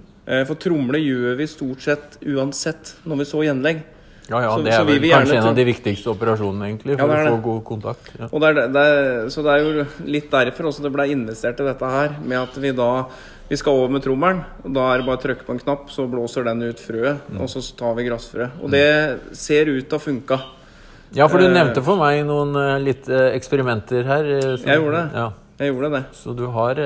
For 0.47 0.55
tromle 0.55 1.01
gjør 1.01 1.35
vi 1.35 1.47
stort 1.49 1.81
sett 1.81 2.17
uansett 2.23 2.95
når 3.03 3.21
vi 3.21 3.25
så 3.25 3.43
gjenlegg. 3.43 3.81
Ja, 4.29 4.39
ja, 4.45 4.51
så, 4.53 4.61
det 4.63 4.73
er 4.75 4.85
vel 4.87 5.03
kanskje 5.09 5.37
en 5.39 5.49
av 5.49 5.57
de 5.57 5.65
viktigste 5.67 6.11
operasjonene 6.13 6.69
egentlig, 6.69 6.95
for 6.99 7.11
ja, 7.11 7.25
å 7.25 7.35
få 7.35 7.41
god 7.47 7.61
kontakt. 7.67 8.13
Ja. 8.19 8.29
Det 8.31 8.49
er, 8.51 8.59
det 8.71 8.85
er, 8.93 9.29
så 9.33 9.43
det 9.45 9.55
er 9.57 9.65
jo 9.65 9.85
litt 10.07 10.29
derfor 10.31 10.69
også 10.69 10.85
det 10.85 10.91
ble 10.93 11.07
investert 11.11 11.59
i 11.59 11.67
dette 11.67 11.91
her, 11.95 12.15
med 12.21 12.39
at 12.39 12.59
vi 12.61 12.71
da 12.77 12.91
vi 13.51 13.57
skal 13.59 13.75
over 13.81 13.91
med 13.91 14.03
trommelen. 14.05 14.45
og 14.63 14.71
Da 14.77 14.85
er 14.93 15.01
det 15.01 15.07
bare 15.09 15.19
å 15.19 15.21
trykke 15.25 15.43
på 15.43 15.51
en 15.51 15.59
knapp, 15.59 15.89
så 15.91 16.05
blåser 16.07 16.45
den 16.47 16.61
ut 16.63 16.79
frøet. 16.79 17.25
Mm. 17.27 17.41
Og 17.43 17.49
så 17.51 17.59
tar 17.75 17.97
vi 17.97 18.05
gressfrø. 18.07 18.47
Og 18.61 18.69
mm. 18.69 18.75
det 18.77 19.35
ser 19.35 19.67
ut 19.67 19.89
til 19.91 19.97
å 19.97 19.99
funke. 19.99 20.37
Ja, 21.17 21.27
for 21.27 21.43
du 21.43 21.49
eh, 21.49 21.51
nevnte 21.51 21.83
for 21.83 21.99
meg 21.99 22.21
noen 22.23 22.55
uh, 22.55 22.77
litt 22.79 23.09
uh, 23.11 23.27
eksperimenter 23.35 24.07
her. 24.07 24.29
Som, 24.53 24.69
jeg 24.69 24.79
gjorde 24.79 25.01
det. 25.01 25.19
Ja. 25.19 25.25
Jeg 25.59 25.73
gjorde 25.73 25.89
det. 25.97 26.01
Så 26.15 26.37
du 26.39 26.45
har 26.55 26.79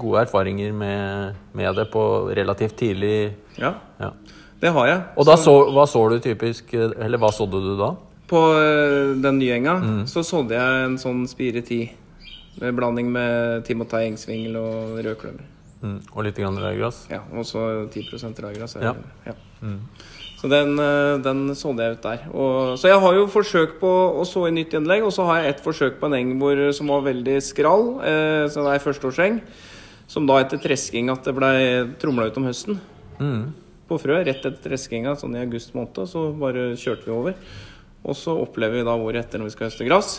gode 0.00 0.24
erfaringer 0.24 0.72
med, 0.74 1.36
med, 1.52 1.68
det 1.76 1.84
på 1.92 2.02
relativt 2.34 2.80
tidlig 2.80 3.12
Ja. 3.60 3.76
ja. 4.00 4.10
Det 4.58 4.72
har 4.74 4.90
jeg. 4.90 5.02
Og 5.14 5.26
da 5.28 5.36
så, 5.38 5.54
hva 5.74 5.86
så 5.86 6.02
du 6.10 6.18
typisk 6.22 6.72
Eller 6.74 7.20
hva 7.20 7.30
sådde 7.34 7.60
du 7.62 7.72
da? 7.78 7.92
På 8.28 8.42
uh, 8.58 9.14
den 9.22 9.38
nye 9.40 9.54
enga 9.56 9.78
mm. 9.80 10.00
så 10.10 10.24
sådde 10.26 10.58
jeg 10.58 10.84
en 10.84 10.98
sånn 11.00 11.22
spire 11.30 11.62
ti. 11.64 11.84
Med 12.58 12.74
blanding 12.74 13.08
med 13.14 13.62
timotei, 13.68 14.08
engsvingel 14.10 14.58
og 14.58 14.98
rødkløver. 14.98 15.46
Mm. 15.78 15.98
Og 16.10 16.24
litt 16.26 16.40
grann 16.40 16.58
rødgras? 16.58 17.04
Ja, 17.06 17.20
og 17.30 17.46
så 17.46 17.62
10 17.86 18.08
rødgras. 18.42 18.74
Ja. 18.82 18.96
ja. 19.24 19.34
Mm. 19.62 19.78
Så 20.40 20.50
den, 20.50 20.74
eh, 20.82 21.20
den 21.22 21.54
sådde 21.54 21.86
jeg 21.86 21.96
ut 21.96 22.02
der. 22.02 22.24
Og, 22.32 22.74
så 22.82 22.90
jeg 22.90 22.98
har 23.04 23.14
jo 23.14 23.28
forsøk 23.30 23.78
på 23.78 23.92
å 24.18 24.26
så 24.26 24.48
i 24.48 24.56
nytt 24.56 24.74
innlegg, 24.74 25.06
og 25.06 25.14
så 25.14 25.28
har 25.30 25.38
jeg 25.38 25.54
ett 25.54 25.62
forsøk 25.62 26.00
på 26.02 26.10
en 26.10 26.18
eng 26.18 26.34
hvor, 26.42 26.58
som 26.74 26.90
var 26.90 27.06
veldig 27.06 27.38
skral. 27.46 27.86
Eh, 28.02 28.44
så 28.50 28.66
det 28.66 28.74
er 28.74 28.84
førsteårseng. 28.88 29.38
Som 30.10 30.26
da 30.26 30.42
etter 30.42 30.58
tresking 30.58 31.14
at 31.14 31.30
det 31.30 31.36
ble 31.38 31.54
tromla 32.02 32.26
ut 32.26 32.42
om 32.42 32.50
høsten. 32.50 32.82
Mm 33.22 33.54
på 33.88 33.98
frø 34.00 34.20
rett 34.20 34.42
etter 34.44 34.56
treskinga, 34.64 35.16
sånn 35.18 35.36
i 35.36 35.42
august 35.42 35.74
måned. 35.76 36.02
Så 36.10 36.28
bare 36.38 36.70
kjørte 36.78 37.08
vi 37.08 37.14
over. 37.14 37.38
Og 38.04 38.16
så 38.16 38.34
opplever 38.38 38.80
vi 38.80 38.86
da 38.86 38.96
året 38.96 39.26
etter 39.26 39.40
når 39.40 39.50
vi 39.50 39.56
skal 39.56 39.70
høste 39.70 39.88
gress. 39.88 40.18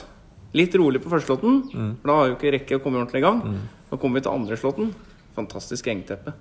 Litt 0.57 0.73
rolig 0.81 1.01
på 1.03 1.11
førsteslåtten, 1.11 1.59
mm. 1.69 1.91
for 2.01 2.09
da 2.09 2.17
har 2.17 2.31
jo 2.31 2.38
ikke 2.38 2.55
rekke 2.55 2.79
å 2.79 2.81
komme 2.83 2.99
ordentlig 3.01 3.21
i 3.21 3.27
gang. 3.27 3.43
Mm. 3.45 3.61
Da 3.91 3.99
kommer 4.01 4.19
vi 4.19 4.25
til 4.25 4.33
andre 4.33 4.57
slåtten. 4.59 4.91
Fantastisk 5.38 5.89
engteppe. 5.91 6.33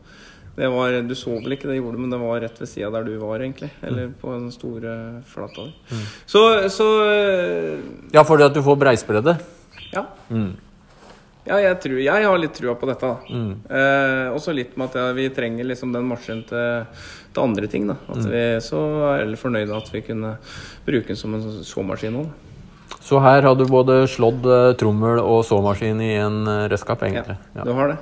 Det 0.59 0.69
var, 0.75 0.97
du 1.07 1.15
så 1.15 1.37
vel 1.37 1.55
ikke 1.55 1.69
det 1.71 1.77
gjorde, 1.77 2.01
men 2.03 2.11
det 2.11 2.19
var 2.19 2.41
rett 2.43 2.57
ved 2.59 2.67
sida 2.67 2.89
der 2.91 3.05
du 3.07 3.13
var, 3.21 3.39
egentlig. 3.39 3.69
Eller 3.79 4.09
mm. 4.09 4.15
på 4.19 4.33
den 4.33 4.49
store 4.51 4.95
flata 5.29 5.69
di. 5.69 5.75
Mm. 5.93 6.07
Så, 6.27 6.43
så, 6.75 6.89
Ja, 8.17 8.25
fordi 8.27 8.49
at 8.49 8.57
du 8.57 8.65
får 8.67 8.81
breisbredde? 8.81 9.37
Ja. 9.93 10.09
Mm. 10.33 10.57
Ja, 11.49 11.61
jeg, 11.65 11.79
tror, 11.83 12.01
jeg, 12.03 12.27
har 12.29 12.41
litt 12.41 12.57
trua 12.57 12.75
på 12.79 12.89
dette. 12.91 13.13
Mm. 13.29 13.53
Eh, 13.81 14.25
også 14.37 14.55
litt 14.57 14.77
med 14.77 14.91
at 14.91 14.99
ja, 15.01 15.07
vi 15.17 15.29
trenger 15.35 15.69
liksom 15.69 15.95
den 15.97 16.05
maskinen 16.11 16.45
til, 16.49 17.01
til, 17.33 17.43
andre 17.45 17.71
ting. 17.73 17.89
Da. 17.89 17.97
At 18.09 18.21
mm. 18.21 18.29
vi 18.35 18.45
så 18.65 18.83
er 19.15 19.25
veldig 19.25 19.41
fornøyde 19.41 19.81
at 19.81 19.91
vi 19.95 20.05
kunne 20.11 20.35
bruke 20.87 21.09
den 21.11 21.21
som 21.21 21.39
en 21.39 21.49
såmaskin 21.65 22.21
òg. 22.21 22.29
Så 23.05 23.21
her 23.25 23.45
har 23.45 23.57
du 23.57 23.65
både 23.69 24.03
slått 24.11 24.45
uh, 24.49 24.75
trommel 24.81 25.21
og 25.23 25.43
såmaskin 25.49 26.01
i 26.05 26.15
en 26.21 26.43
uh, 26.49 26.69
redskap, 26.69 27.05
egentlig? 27.05 27.37
Ja, 27.57 27.65
du 27.65 27.73
har 27.77 27.93
det. 27.95 27.99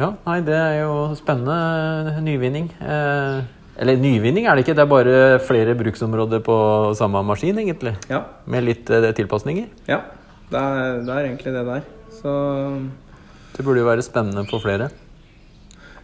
Ja, 0.00 0.12
nei, 0.24 0.38
det 0.46 0.56
er 0.56 0.76
jo 0.84 0.92
spennende 1.18 2.20
nyvinning. 2.24 2.70
Eh, 2.80 3.40
eller 3.80 4.00
nyvinning 4.00 4.46
er 4.46 4.56
det 4.56 4.64
ikke, 4.64 4.76
det 4.78 4.84
er 4.84 4.90
bare 4.90 5.16
flere 5.44 5.74
bruksområder 5.76 6.42
på 6.46 6.56
samme 6.98 7.22
maskin, 7.26 7.58
egentlig. 7.60 7.96
Ja. 8.10 8.22
Med 8.50 8.66
litt 8.68 8.90
eh, 8.92 9.10
tilpasninger. 9.16 9.66
Ja, 9.90 10.02
det 10.52 10.60
er, 10.60 11.00
det 11.06 11.16
er 11.16 11.28
egentlig 11.28 11.54
det 11.56 11.64
der. 11.68 11.88
Så 12.20 12.32
Det 13.56 13.64
burde 13.64 13.80
jo 13.82 13.88
være 13.88 14.04
spennende 14.04 14.44
for 14.50 14.62
flere? 14.62 14.90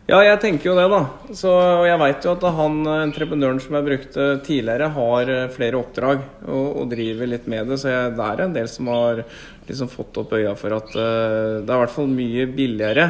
Ja, 0.06 0.20
jeg 0.22 0.38
tenker 0.38 0.68
jo 0.68 0.76
det, 0.78 0.86
da. 0.86 1.00
Så, 1.34 1.50
jeg 1.82 1.98
veit 1.98 2.22
jo 2.22 2.34
at 2.36 2.44
han 2.54 2.76
entreprenøren 2.92 3.58
som 3.58 3.74
jeg 3.74 3.86
brukte 3.88 4.26
tidligere, 4.46 4.92
har 4.94 5.30
eh, 5.34 5.48
flere 5.50 5.80
oppdrag 5.80 6.20
og, 6.46 6.66
og 6.78 6.92
driver 6.92 7.26
litt 7.32 7.48
med 7.50 7.72
det. 7.72 7.80
Så 7.82 7.90
jeg, 7.90 8.12
det 8.14 8.28
er 8.28 8.42
en 8.44 8.54
del 8.54 8.68
som 8.70 8.92
har 8.92 9.24
liksom 9.66 9.90
fått 9.90 10.20
opp 10.22 10.36
øya 10.38 10.52
for 10.54 10.76
at 10.76 10.94
uh, 10.94 11.58
det 11.58 11.66
er 11.66 11.74
i 11.74 11.80
hvert 11.82 11.96
fall 11.96 12.12
mye 12.12 12.46
billigere. 12.54 13.08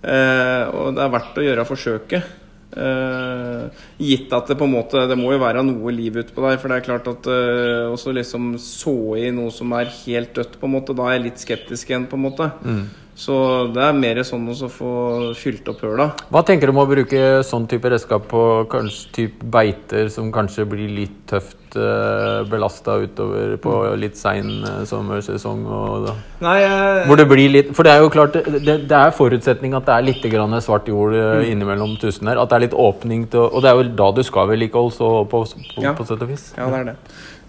Uh, 0.00 0.64
og 0.72 0.96
det 0.96 1.04
er 1.04 1.12
verdt 1.18 1.36
å 1.36 1.44
gjøre 1.44 1.68
forsøket. 1.68 2.32
Uh, 2.72 3.68
gitt 4.00 4.32
at 4.32 4.48
det 4.48 4.54
på 4.56 4.64
en 4.64 4.72
måte 4.72 5.02
Det 5.04 5.16
må 5.20 5.34
jo 5.34 5.40
være 5.42 5.60
noe 5.66 5.92
liv 5.92 6.16
utpå 6.22 6.40
der. 6.46 6.56
For 6.60 6.72
det 6.72 6.78
er 6.78 6.86
klart 6.86 7.10
at 7.10 7.28
uh, 7.28 7.92
også 7.92 8.14
liksom 8.16 8.54
så 8.62 8.96
i 9.20 9.28
noe 9.34 9.52
som 9.52 9.74
er 9.76 9.92
helt 10.02 10.32
dødt, 10.38 10.58
på 10.60 10.68
en 10.68 10.76
måte, 10.78 10.96
da 10.96 11.08
er 11.08 11.18
jeg 11.18 11.26
litt 11.28 11.44
skeptisk 11.44 11.92
igjen, 11.92 12.08
på 12.08 12.18
en 12.20 12.26
måte. 12.30 12.48
Mm. 12.64 12.84
Så 13.14 13.34
det 13.74 13.82
er 13.84 13.96
mer 13.96 14.22
sånn 14.24 14.46
å 14.48 14.68
få 14.72 14.92
fylt 15.36 15.66
opp 15.68 15.82
høla. 15.84 16.08
Hva 16.32 16.40
tenker 16.48 16.68
du 16.68 16.72
om 16.72 16.80
å 16.80 16.88
bruke 16.88 17.42
sånn 17.44 17.66
type 17.68 17.90
redskap 17.92 18.24
på 18.30 18.42
kanskje 18.72 19.10
type 19.18 19.48
beiter 19.52 20.08
som 20.12 20.30
kanskje 20.32 20.64
blir 20.68 20.88
litt 20.96 21.18
tøft 21.28 21.76
eh, 21.76 22.40
belasta 22.48 22.96
utover 23.04 23.58
på 23.62 23.74
litt 24.00 24.16
sein 24.16 24.48
uh, 24.64 24.80
sommersesong? 24.88 25.60
Og 25.68 26.08
Nei, 26.42 26.56
jeg... 26.64 27.04
Hvor 27.10 27.20
det 27.20 27.28
blir 27.28 27.52
litt 27.52 27.74
For 27.76 27.86
det 27.86 27.92
er 27.92 28.00
jo 28.00 28.12
klart 28.14 28.38
det, 28.40 28.78
det 28.88 28.98
er 28.98 29.14
forutsetning 29.16 29.76
at 29.76 29.86
det 29.90 29.98
er 29.98 30.08
litt 30.08 30.24
grann 30.32 30.56
svart 30.64 30.88
jord 30.88 31.12
uh, 31.12 31.44
innimellom 31.44 31.98
tusen 32.00 32.32
her. 32.32 32.40
At 32.40 32.48
det 32.48 32.58
er 32.58 32.66
litt 32.68 32.80
åpning 32.88 33.28
til 33.34 33.44
Og 33.44 33.60
det 33.60 33.70
er 33.70 33.76
jo 33.76 33.92
da 34.00 34.08
du 34.16 34.24
skal 34.24 34.48
vedlikeholde, 34.54 34.96
så 34.96 35.12
på, 35.28 35.44
på, 35.76 35.84
ja. 35.84 35.92
på 35.98 36.08
sett 36.08 36.24
og 36.24 36.32
vis. 36.32 36.48
Ja, 36.56 36.72
det 36.72 36.80
er 36.80 36.90
det. 36.94 36.98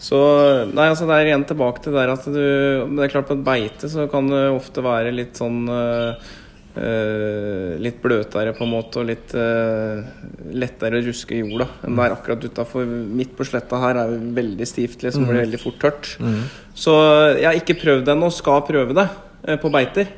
Så 0.04 0.20
nei, 0.74 0.90
altså 0.92 1.08
det 1.08 1.16
er 1.16 1.30
igjen 1.30 1.46
tilbake 1.48 1.84
til 1.84 1.96
der 1.96 2.12
at 2.12 2.26
du 2.28 2.36
Det 2.36 3.06
er 3.06 3.12
klart 3.14 3.30
på 3.30 3.38
et 3.38 3.46
beite 3.46 3.90
så 3.92 4.08
kan 4.12 4.28
det 4.32 4.46
ofte 4.52 4.84
være 4.84 5.14
litt 5.16 5.40
sånn 5.40 5.62
uh, 5.72 6.32
litt 7.80 8.00
bløtere 8.02 8.56
på 8.58 8.66
en 8.66 8.72
måte 8.74 9.00
og 9.00 9.08
litt 9.08 9.36
uh, 9.38 10.02
lettere 10.58 11.00
å 11.00 11.06
ruske 11.06 11.38
i 11.38 11.44
jorda 11.44 11.68
enn 11.86 12.00
det 12.00 12.08
er 12.08 12.16
akkurat 12.16 12.48
utafor. 12.50 12.90
Midt 12.90 13.36
på 13.38 13.46
sletta 13.48 13.78
her 13.84 14.00
er 14.02 14.16
det 14.16 14.34
veldig 14.40 14.68
stivt, 14.68 15.06
liksom. 15.06 15.28
Mm. 15.28 15.30
Blir 15.30 15.44
veldig 15.44 15.62
fort 15.62 15.78
tørt. 15.84 16.10
Mm. 16.18 16.42
Så 16.74 16.98
jeg 17.38 17.46
har 17.46 17.62
ikke 17.62 17.78
prøvd 17.84 18.08
det 18.08 18.16
ennå, 18.16 18.32
skal 18.34 18.66
prøve 18.66 18.98
det 18.98 19.08
på 19.62 19.72
beiter. 19.72 20.10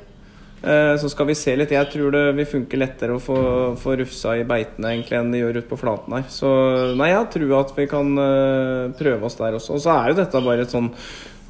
Eh, 0.65 0.95
så 0.97 1.09
skal 1.11 1.27
vi 1.29 1.35
se 1.37 1.53
litt. 1.57 1.73
Jeg 1.75 1.91
tror 1.93 2.13
det 2.15 2.23
vil 2.39 2.47
funke 2.49 2.79
lettere 2.79 3.15
å 3.15 3.21
få, 3.21 3.37
få 3.77 3.95
rufsa 3.99 4.33
i 4.39 4.45
beitene 4.47 4.95
egentlig 4.95 5.19
enn 5.19 5.31
det 5.33 5.43
gjør 5.43 5.59
ute 5.59 5.69
på 5.69 5.79
flaten 5.79 6.15
her. 6.17 6.25
Så 6.33 6.49
nei, 6.97 7.11
jeg 7.11 7.29
tror 7.35 7.55
at 7.59 7.73
vi 7.77 7.87
kan 7.91 8.13
eh, 8.21 8.95
prøve 8.97 9.29
oss 9.29 9.37
der 9.37 9.57
også. 9.59 9.77
Og 9.77 9.83
så 9.85 9.93
er 9.93 10.09
jo 10.09 10.19
dette 10.21 10.45
bare 10.47 10.65
et 10.65 10.73
sånn 10.73 10.89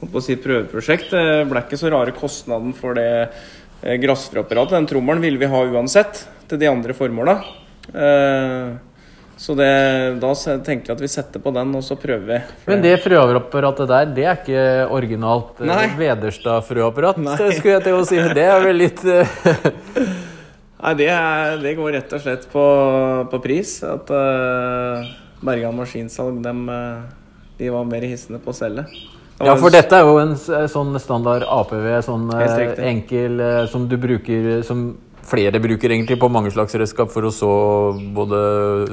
på 0.05 0.19
å 0.19 0.23
si, 0.23 0.35
prøveprosjekt. 0.41 1.13
Det 1.15 1.45
ble 1.47 1.63
ikke 1.63 1.79
så 1.79 1.91
rare 1.93 2.15
kostnaden 2.15 2.75
for 2.77 2.97
det 2.99 3.29
grassfrøapparatet. 4.03 4.75
Den 4.75 4.89
trommelen 4.89 5.23
ville 5.23 5.39
vi 5.39 5.49
ha 5.49 5.61
uansett 5.71 6.25
til 6.49 6.59
de 6.61 6.67
andre 6.69 6.93
formåla. 6.97 7.39
Så 9.37 9.55
det, 9.55 9.67
da 10.21 10.29
tenker 10.63 10.91
jeg 10.91 10.95
at 10.95 11.01
vi 11.03 11.09
setter 11.11 11.41
på 11.43 11.51
den, 11.55 11.73
og 11.75 11.83
så 11.83 11.97
prøver 11.99 12.23
vi. 12.29 12.37
Men 12.69 12.83
det 12.83 12.93
frøapparatet 13.03 13.89
der, 13.91 14.13
det 14.15 14.27
er 14.29 14.37
ikke 14.39 14.61
originalt 14.95 15.59
eh, 15.59 15.97
Vederstad-frøapparat? 15.99 17.19
skulle 17.57 17.73
jeg 17.73 17.83
til 17.83 17.97
å 17.97 18.05
si. 18.07 18.21
Det 18.37 18.45
er 18.47 18.63
vel 18.63 18.79
litt 18.79 19.03
eh, 19.03 19.35
Nei, 20.85 20.93
det, 21.01 21.09
er, 21.11 21.57
det, 21.59 21.73
går 21.75 21.97
rett 21.97 22.15
og 22.15 22.23
slett 22.23 22.47
på, 22.51 22.63
på 23.31 23.41
pris. 23.43 23.79
At 23.87 24.11
uh, 24.13 25.07
Bergan 25.43 25.75
Maskinsalg, 25.75 26.39
dem, 26.45 26.67
de 27.57 27.71
var 27.73 27.87
mer 27.89 28.05
hissende 28.05 28.39
på 28.43 28.53
å 28.53 28.55
selge. 28.55 28.85
Ja, 29.41 29.55
for 29.59 29.73
dette 29.73 29.97
er 29.97 30.05
jo 30.07 30.19
en 30.21 30.35
sånn 30.71 30.93
standard 31.01 31.43
APV, 31.43 31.89
sånn 32.05 32.29
enkel 32.85 33.41
som 33.71 33.89
du 33.91 33.97
bruker 33.99 34.61
som 34.67 34.93
flere 35.25 35.59
bruker 35.59 35.91
egentlig 35.91 36.17
på 36.21 36.29
mange 36.29 36.51
slags 36.53 36.75
redskap 36.77 37.11
for 37.13 37.25
å 37.25 37.31
så 37.33 37.51
både 38.15 38.39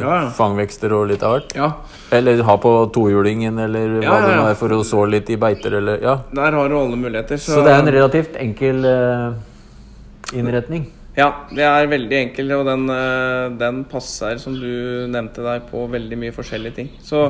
ja, 0.00 0.14
ja. 0.24 0.30
fangvekster 0.36 0.94
og 0.96 1.10
litt 1.10 1.24
av 1.26 1.36
hvert. 1.36 1.54
Ja. 1.58 1.68
Eller 2.14 2.42
ha 2.46 2.56
på 2.60 2.72
tohjulingen, 2.94 3.60
eller 3.66 3.98
hva 4.00 4.18
det 4.24 4.34
er, 4.38 4.56
for 4.58 4.72
å 4.76 4.82
så 4.86 5.04
litt 5.08 5.30
i 5.32 5.38
beiter, 5.40 5.78
eller 5.80 6.02
ja. 6.04 6.18
Der 6.32 6.56
har 6.58 6.72
du 6.72 6.78
alle 6.78 6.98
muligheter. 6.98 7.40
Så, 7.40 7.58
så 7.58 7.66
det 7.66 7.74
er 7.74 7.84
en 7.84 7.92
relativt 7.92 8.38
enkel 8.40 8.84
uh, 8.88 10.36
innretning? 10.36 10.88
Ja, 11.16 11.28
det 11.52 11.64
er 11.68 11.90
veldig 11.90 12.20
enkel, 12.22 12.54
og 12.56 12.64
den, 12.70 12.86
uh, 12.88 13.52
den, 13.60 13.82
passer, 13.88 14.38
som 14.40 14.56
du 14.56 15.08
nevnte 15.12 15.44
der, 15.44 15.60
på 15.68 15.84
veldig 15.92 16.20
mye 16.24 16.36
forskjellige 16.36 16.78
ting. 16.80 16.88
Så, 17.04 17.26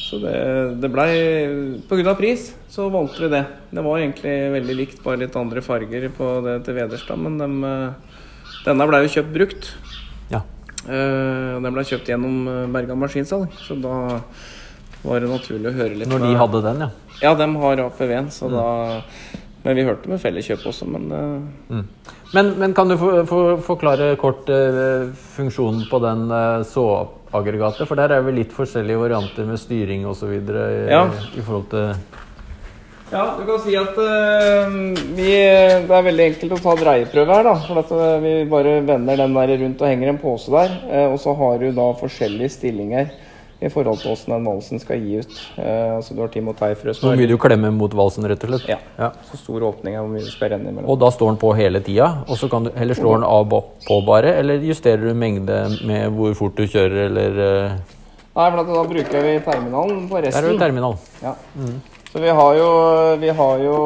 så 0.00 0.20
det, 0.22 0.36
det 0.80 0.88
blei 0.92 1.10
Pga. 1.90 2.16
pris 2.16 2.54
så 2.70 2.86
valgte 2.88 3.26
vi 3.26 3.34
det. 3.34 3.42
Det 3.74 3.84
var 3.84 3.98
egentlig 3.98 4.36
veldig 4.54 4.76
likt, 4.78 5.02
bare 5.04 5.26
litt 5.26 5.36
andre 5.36 5.60
farger 5.64 6.08
på 6.16 6.38
det 6.46 6.62
til 6.64 6.78
Vederstad, 6.80 7.20
men 7.20 7.36
de 7.36 7.50
uh, 7.66 8.08
denne 8.66 8.86
ble 8.88 9.02
jo 9.04 9.12
kjøpt 9.16 9.34
brukt. 9.34 9.68
Ja. 10.32 10.42
Uh, 10.86 11.58
den 11.60 11.74
ble 11.74 11.84
kjøpt 11.86 12.08
gjennom 12.08 12.48
eh, 12.48 12.64
Bergan 12.72 13.00
Maskinsalg, 13.00 13.52
så 13.60 13.76
da 13.80 13.94
var 15.00 15.22
det 15.22 15.30
naturlig 15.30 15.70
å 15.70 15.76
høre 15.76 15.96
litt 15.96 16.10
Når 16.10 16.22
de 16.24 16.28
med, 16.28 16.38
hadde 16.40 16.62
den, 16.64 16.82
ja? 16.84 16.88
Ja, 17.20 17.34
de 17.36 17.46
har 17.62 17.82
APV-en, 17.86 18.28
så 18.32 18.48
mm. 18.48 18.56
da 18.56 18.64
Men 19.64 19.76
vi 19.76 19.84
hørte 19.84 20.08
med 20.12 20.20
felleskjøp 20.20 20.64
også, 20.72 20.88
men 20.92 21.06
uh, 21.12 21.76
mm. 21.76 21.84
men, 22.36 22.52
men, 22.62 22.74
kan 22.76 22.88
du 22.88 22.96
for, 23.00 23.22
for, 23.28 23.60
forklare 23.64 24.14
kort 24.20 24.48
uh, 24.52 25.08
funksjonen 25.36 25.84
på 25.90 26.00
den 26.04 26.26
uh, 26.32 26.64
såaggregatet? 26.68 27.84
For 27.88 28.00
der 28.00 28.16
er 28.16 28.24
vel 28.24 28.40
litt 28.40 28.56
forskjellige 28.56 29.04
varianter 29.04 29.48
med 29.48 29.60
styring 29.60 30.08
osv. 30.08 30.32
I, 30.32 30.66
ja. 30.92 31.04
i 31.36 31.44
forhold 31.44 31.68
til 31.72 31.92
ja, 33.10 33.24
du 33.38 33.46
kan 33.46 33.58
si 33.62 33.74
at 33.78 33.96
uh, 33.98 34.76
vi, 35.16 35.32
det 35.86 35.96
er 35.96 36.04
veldig 36.06 36.26
enkelt 36.28 36.54
å 36.54 36.60
ta 36.62 36.76
dreieprøve 36.78 37.38
her. 37.38 37.48
da, 37.48 37.56
for 37.64 37.80
at 37.82 37.90
uh, 37.94 38.20
Vi 38.22 38.34
bare 38.50 38.76
vender 38.86 39.18
den 39.24 39.34
der 39.34 39.56
rundt 39.64 39.82
og 39.82 39.90
henger 39.90 40.12
en 40.12 40.20
pose 40.22 40.52
der. 40.54 40.76
Uh, 40.86 41.08
og 41.08 41.18
så 41.22 41.34
har 41.40 41.58
du 41.62 41.72
da 41.74 41.90
forskjellige 41.98 42.54
stillinger 42.56 43.10
i 43.60 43.68
forhold 43.68 43.98
til 44.00 44.14
hvordan 44.14 44.38
den 44.38 44.46
valsen 44.48 44.80
skal 44.80 45.02
gi 45.04 45.18
ut. 45.20 45.34
altså 45.60 46.14
Du 46.16 46.22
har 46.22 46.30
Tim 46.32 46.46
og 46.48 46.56
Teifrø 46.56 46.94
Hvor 46.96 47.18
mye 47.18 47.28
du 47.28 47.34
klemmer 47.36 47.74
mot 47.76 47.92
valsen, 47.92 48.24
rett 48.30 48.46
og 48.46 48.54
slett? 48.54 48.70
Ja. 48.70 48.78
ja. 48.96 49.10
Så 49.28 49.42
stor 49.42 49.66
åpning 49.68 49.98
er 49.98 50.00
hvor 50.00 50.08
mye 50.14 50.24
du 50.24 50.30
skal 50.32 50.54
renne 50.54 50.72
imellom. 50.72 50.88
Og 50.88 50.96
da 51.02 51.10
står 51.12 51.34
den 51.34 51.40
på 51.42 51.52
hele 51.58 51.82
tida? 51.84 52.08
Og 52.24 52.40
så 52.40 52.48
kan 52.48 52.64
du 52.64 52.72
heller 52.72 52.96
slå 52.96 53.18
den 53.18 53.28
av 53.28 53.52
på 53.52 54.00
bare, 54.08 54.32
eller 54.40 54.64
justerer 54.64 55.04
du 55.04 55.12
mengde 55.12 55.60
med 55.84 56.08
hvor 56.16 56.32
fort 56.40 56.56
du 56.56 56.64
kjører, 56.64 57.10
eller 57.10 57.36
Nei, 58.30 58.46
for 58.46 58.62
da 58.62 58.82
bruker 58.94 59.24
vi 59.26 59.38
terminalen 59.44 60.04
på 60.08 60.20
resten. 60.22 60.38
Der 60.38 60.46
er 60.46 60.54
det 60.54 60.60
terminal. 60.62 60.94
Ja. 61.20 61.34
Mm. 61.58 61.80
Så 62.12 62.18
vi 62.18 62.30
har 62.30 62.54
jo 62.58 62.70
Vi, 63.20 63.28
har 63.28 63.58
jo, 63.58 63.76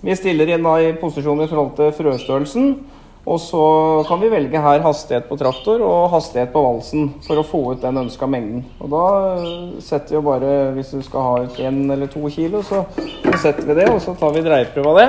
vi 0.00 0.16
stiller 0.16 0.54
inn 0.54 0.66
i 0.66 0.92
posisjon 1.00 1.40
i 1.40 1.48
forhold 1.48 1.72
til 1.78 1.94
frøstørrelsen. 1.96 2.74
Og 3.24 3.38
så 3.40 3.60
kan 4.04 4.20
vi 4.20 4.28
velge 4.28 4.60
her 4.60 4.82
hastighet 4.84 5.30
på 5.30 5.38
traktor 5.40 5.80
og 5.80 6.10
hastighet 6.12 6.50
på 6.52 6.60
valsen 6.60 7.06
for 7.24 7.40
å 7.40 7.44
få 7.46 7.60
ut 7.72 7.80
den 7.80 8.02
ønska 8.02 8.28
mengden. 8.28 8.66
Og 8.84 8.92
da 8.92 9.04
setter 9.80 10.18
vi 10.18 10.24
bare 10.26 10.50
Hvis 10.76 10.92
du 10.92 11.00
skal 11.06 11.24
ha 11.24 11.38
ut 11.46 11.56
én 11.56 11.80
eller 11.92 12.10
to 12.12 12.20
kilo, 12.28 12.60
så, 12.62 12.82
setter 13.40 13.64
vi 13.64 13.78
det, 13.80 13.88
og 13.88 14.02
så 14.04 14.12
tar 14.20 14.34
vi 14.36 14.44
dreieprøve 14.44 14.92
av 14.92 15.00
det. 15.00 15.08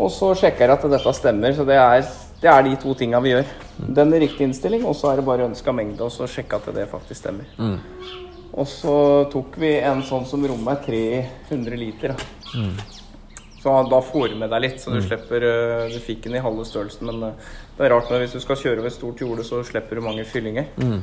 Og 0.00 0.08
så 0.10 0.32
sjekker 0.40 0.64
jeg 0.64 0.78
at 0.78 0.88
dette 0.94 1.14
stemmer. 1.18 1.52
Så 1.52 1.68
det 1.68 1.76
er, 1.76 2.08
det 2.40 2.48
er 2.48 2.64
de 2.64 2.74
to 2.80 2.96
tinga 2.96 3.20
vi 3.20 3.34
gjør. 3.34 3.52
Den 4.00 4.16
er 4.16 4.24
riktig 4.24 4.48
innstilling, 4.48 4.88
og 4.88 4.96
så 4.96 5.12
er 5.12 5.20
det 5.20 5.28
bare 5.28 5.50
ønska 5.50 5.76
mengde, 5.76 6.00
og 6.06 6.12
så 6.14 6.24
sjekke 6.24 6.62
at 6.62 6.72
det 6.72 6.88
faktisk 6.88 7.20
stemmer. 7.20 7.44
Mm. 7.60 7.76
Og 8.52 8.68
så 8.68 8.96
tok 9.32 9.56
vi 9.60 9.76
en 9.80 10.02
sånn 10.04 10.26
som 10.28 10.42
rommer 10.44 10.82
300 10.84 11.78
liter. 11.80 12.12
Mm. 12.52 12.74
Så 13.62 13.74
da 13.88 14.00
får 14.02 14.32
du 14.32 14.38
med 14.40 14.50
deg 14.50 14.64
litt, 14.64 14.80
så 14.82 14.90
du 14.90 14.98
mm. 14.98 15.04
slipper 15.06 15.44
eh, 15.46 15.92
Du 15.92 15.98
fikk 16.02 16.24
den 16.24 16.34
i 16.34 16.42
halve 16.42 16.64
størrelsen, 16.66 17.08
men 17.08 17.28
eh, 17.28 17.50
det 17.78 17.86
er 17.86 17.92
rart 17.94 18.10
når 18.10 18.24
hvis 18.24 18.34
du 18.34 18.42
skal 18.42 18.58
kjøre 18.58 18.84
et 18.88 18.94
stort 18.96 19.22
jorde, 19.22 19.44
så 19.46 19.62
slipper 19.64 19.96
du 19.96 20.04
mange 20.04 20.24
fyllinger. 20.28 20.66
Mm. 20.82 20.98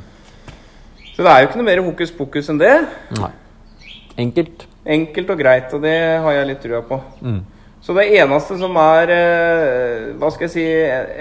Så 1.15 1.23
det 1.23 1.31
er 1.31 1.39
jo 1.39 1.47
ikke 1.49 1.61
noe 1.61 1.69
mer 1.69 1.81
hokus 1.85 2.11
pokus 2.15 2.51
enn 2.51 2.59
det. 2.59 2.73
Nei. 3.15 3.31
Enkelt. 4.25 4.67
Enkelt 4.99 5.31
og 5.31 5.39
greit, 5.39 5.71
og 5.73 5.81
det 5.87 5.95
har 6.25 6.35
jeg 6.35 6.49
litt 6.51 6.61
trua 6.65 6.83
på. 6.85 6.99
Mm. 7.23 7.39
Så 7.81 7.95
det 7.95 8.09
eneste 8.19 8.59
som 8.59 8.75
er 8.83 9.13
eh, 9.15 10.09
hva 10.19 10.29
skal 10.35 10.49
jeg 10.49 10.53
si, 10.57 10.65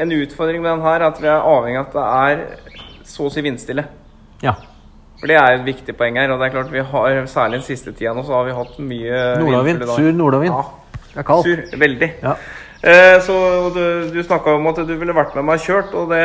en 0.03 0.17
utfordring 0.19 0.61
med 0.65 0.75
den 0.75 0.85
her, 0.85 0.99
er 0.99 1.07
at 1.13 1.23
vi 1.23 1.31
er 1.31 1.47
avhengig 1.55 1.81
av 1.81 1.87
at 1.87 1.95
det 1.95 2.09
er 2.19 3.07
så 3.09 3.29
å 3.29 3.33
si 3.33 3.47
vindstille. 3.47 3.87
Ja. 4.43 4.59
For 5.19 5.27
Det 5.27 5.37
er 5.37 5.57
et 5.59 5.67
viktig 5.67 5.97
poeng 5.99 6.17
her. 6.21 6.31
og 6.31 6.39
det 6.41 6.47
er 6.49 6.55
klart 6.55 6.73
vi 6.73 6.85
har, 6.93 7.27
Særlig 7.27 7.61
den 7.61 7.67
siste 7.67 7.93
tida 7.93 8.15
nå 8.15 8.23
så 8.27 8.39
har 8.39 8.47
vi 8.47 8.55
hatt 8.55 8.79
mye 8.79 9.25
Nordavind. 9.43 9.83
Sur 9.97 10.13
nordavind. 10.13 10.55
Ja. 10.55 10.65
Det 11.13 11.21
er 11.25 11.27
kaldt. 11.27 11.45
Sur, 11.49 11.79
veldig. 11.79 12.11
Ja. 12.23 12.37
Eh, 12.81 13.19
så 13.27 13.35
Du, 13.75 14.11
du 14.15 14.23
snakka 14.23 14.53
om 14.55 14.67
at 14.71 14.77
du 14.87 14.93
ville 14.95 15.15
vært 15.17 15.35
med 15.35 15.49
meg 15.49 15.59
kjørt, 15.59 15.91
og 15.99 16.13
det, 16.13 16.21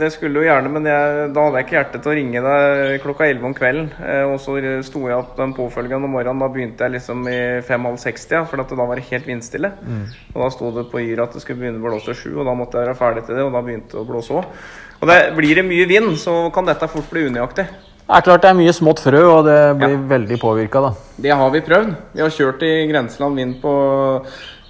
det 0.00 0.08
skulle 0.14 0.40
jo 0.40 0.46
gjerne, 0.46 0.70
men 0.72 0.86
jeg, 0.88 1.26
da 1.36 1.42
hadde 1.44 1.60
jeg 1.60 1.66
ikke 1.66 1.76
hjerte 1.76 2.00
til 2.00 2.12
å 2.12 2.14
ringe 2.16 2.42
deg 2.46 3.02
klokka 3.02 3.26
11 3.28 3.44
om 3.44 3.56
kvelden. 3.58 3.90
Eh, 4.00 4.22
og 4.24 4.38
så 4.40 4.56
sto 4.88 5.02
jeg 5.04 5.18
opp 5.18 5.34
den 5.36 5.52
påfølgende 5.58 6.08
morgenen. 6.08 6.40
Da 6.40 6.48
begynte 6.54 6.88
jeg 6.88 6.96
liksom 6.96 7.28
i 7.28 7.38
fem-halv 7.68 8.00
seks-tida, 8.00 8.46
for 8.48 8.56
da 8.62 8.78
var 8.80 8.96
det 8.96 9.04
helt 9.10 9.28
vindstille. 9.28 9.74
Mm. 9.84 10.06
Og 10.32 10.40
Da 10.46 10.50
sto 10.56 10.72
det 10.78 10.86
på 10.88 11.02
Yr 11.04 11.26
at 11.26 11.36
det 11.36 11.44
skulle 11.44 11.60
begynne 11.60 11.82
å 11.82 11.90
blåse 11.90 12.16
sju, 12.16 12.30
og 12.38 12.48
da 12.48 12.56
måtte 12.56 12.80
jeg 12.80 12.88
være 12.88 13.00
ferdig 13.02 13.26
til 13.28 13.36
det, 13.36 13.44
og 13.44 13.52
da 13.52 13.64
begynte 13.68 13.92
det 13.92 14.00
å 14.00 14.08
blåse 14.08 14.40
òg. 14.40 14.48
Og 15.02 15.12
det, 15.12 15.18
Blir 15.36 15.60
det 15.60 15.68
mye 15.68 15.86
vind, 15.92 16.16
så 16.18 16.38
kan 16.54 16.64
dette 16.66 16.88
fort 16.88 17.12
bli 17.12 17.28
unøyaktig. 17.28 17.68
Det 18.08 18.16
er 18.16 18.24
klart 18.24 18.40
det 18.40 18.48
er 18.48 18.56
mye 18.56 18.72
smått 18.72 19.02
frø, 19.04 19.18
og 19.28 19.42
det 19.44 19.56
blir 19.76 19.90
ja. 19.92 20.04
veldig 20.08 20.36
påvirka, 20.40 20.80
da. 20.80 20.90
Det 21.20 21.32
har 21.36 21.50
vi 21.52 21.60
prøvd. 21.60 21.90
Vi 22.14 22.22
har 22.24 22.30
kjørt 22.32 22.62
i 22.64 22.70
grenseland 22.88 23.36
vind 23.36 23.58
på 23.60 23.72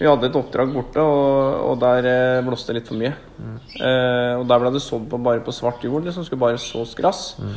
Vi 0.01 0.09
hadde 0.09 0.27
et 0.27 0.39
oppdrag 0.39 0.73
borte, 0.75 1.03
og, 1.03 1.69
og 1.69 1.77
der 1.79 2.09
eh, 2.11 2.39
blåste 2.47 2.73
det 2.75 2.81
litt 2.81 2.91
for 2.91 2.99
mye. 2.99 3.13
Mm. 3.39 3.53
Eh, 3.79 4.33
og 4.41 4.43
der 4.51 4.65
ble 4.65 4.73
det 4.75 4.83
sådd 4.83 5.05
på, 5.11 5.21
bare 5.23 5.45
på 5.47 5.55
svart 5.55 5.87
jord. 5.87 6.03
Liksom 6.07 6.27
skulle 6.27 6.43
bare 6.43 6.59
sås 6.63 6.97
gress. 6.99 7.21
Mm. 7.39 7.53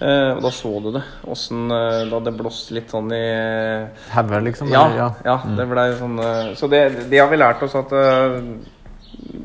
Eh, 0.00 0.32
og 0.32 0.42
da 0.48 0.52
så 0.56 0.72
du 0.82 0.90
det. 0.98 1.04
Åssen 1.30 1.76
eh, 1.78 2.00
Da 2.10 2.20
det 2.26 2.34
blåste 2.34 2.74
litt 2.74 2.90
sånn 2.90 3.14
i 3.14 3.22
Hauger, 4.16 4.42
liksom? 4.48 4.74
Ja. 4.74 4.82
ja, 4.98 5.08
ja 5.28 5.38
mm. 5.44 5.54
det 5.60 5.68
ble 5.70 5.86
sånn 6.00 6.18
Så 6.58 6.70
det, 6.72 6.82
det, 7.04 7.22
har 7.22 7.30
vi 7.30 7.38
lært 7.38 7.62
oss 7.66 7.78
at 7.78 7.94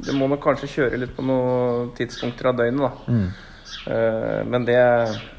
det 0.05 0.17
må 0.17 0.31
nok 0.31 0.41
kanskje 0.41 0.71
kjøre 0.79 1.01
litt 1.01 1.13
på 1.13 1.25
noen 1.25 1.93
tidspunkter 1.97 2.49
av 2.49 2.57
døgnet, 2.57 2.89
da. 2.89 3.13
Mm. 3.13 4.45
Men 4.49 4.65
det, 4.65 4.81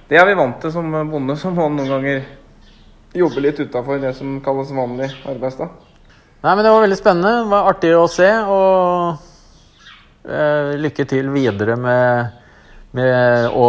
det 0.09 0.21
er 0.21 0.29
vi 0.29 0.37
vant 0.39 0.61
til 0.63 0.73
som 0.75 0.93
bonde, 1.11 1.37
som 1.41 1.57
må 1.57 1.69
noen 1.73 1.91
ganger 1.91 2.25
jobbe 3.17 3.43
litt 3.43 3.61
utafor 3.61 3.99
det 4.03 4.13
som 4.19 4.39
kalles 4.45 4.71
vanlig 4.75 5.11
arbeidsdag. 5.27 5.73
Nei, 6.45 6.55
men 6.55 6.65
Det 6.65 6.71
var 6.71 6.85
veldig 6.85 6.99
spennende. 6.99 7.35
Det 7.43 7.51
var 7.51 7.69
artig 7.73 7.93
å 7.97 8.07
se. 8.13 8.31
Og 8.47 9.17
eh, 10.29 10.77
lykke 10.79 11.07
til 11.09 11.31
videre 11.35 11.77
med, 11.81 12.41
med 12.95 13.51
å 13.51 13.67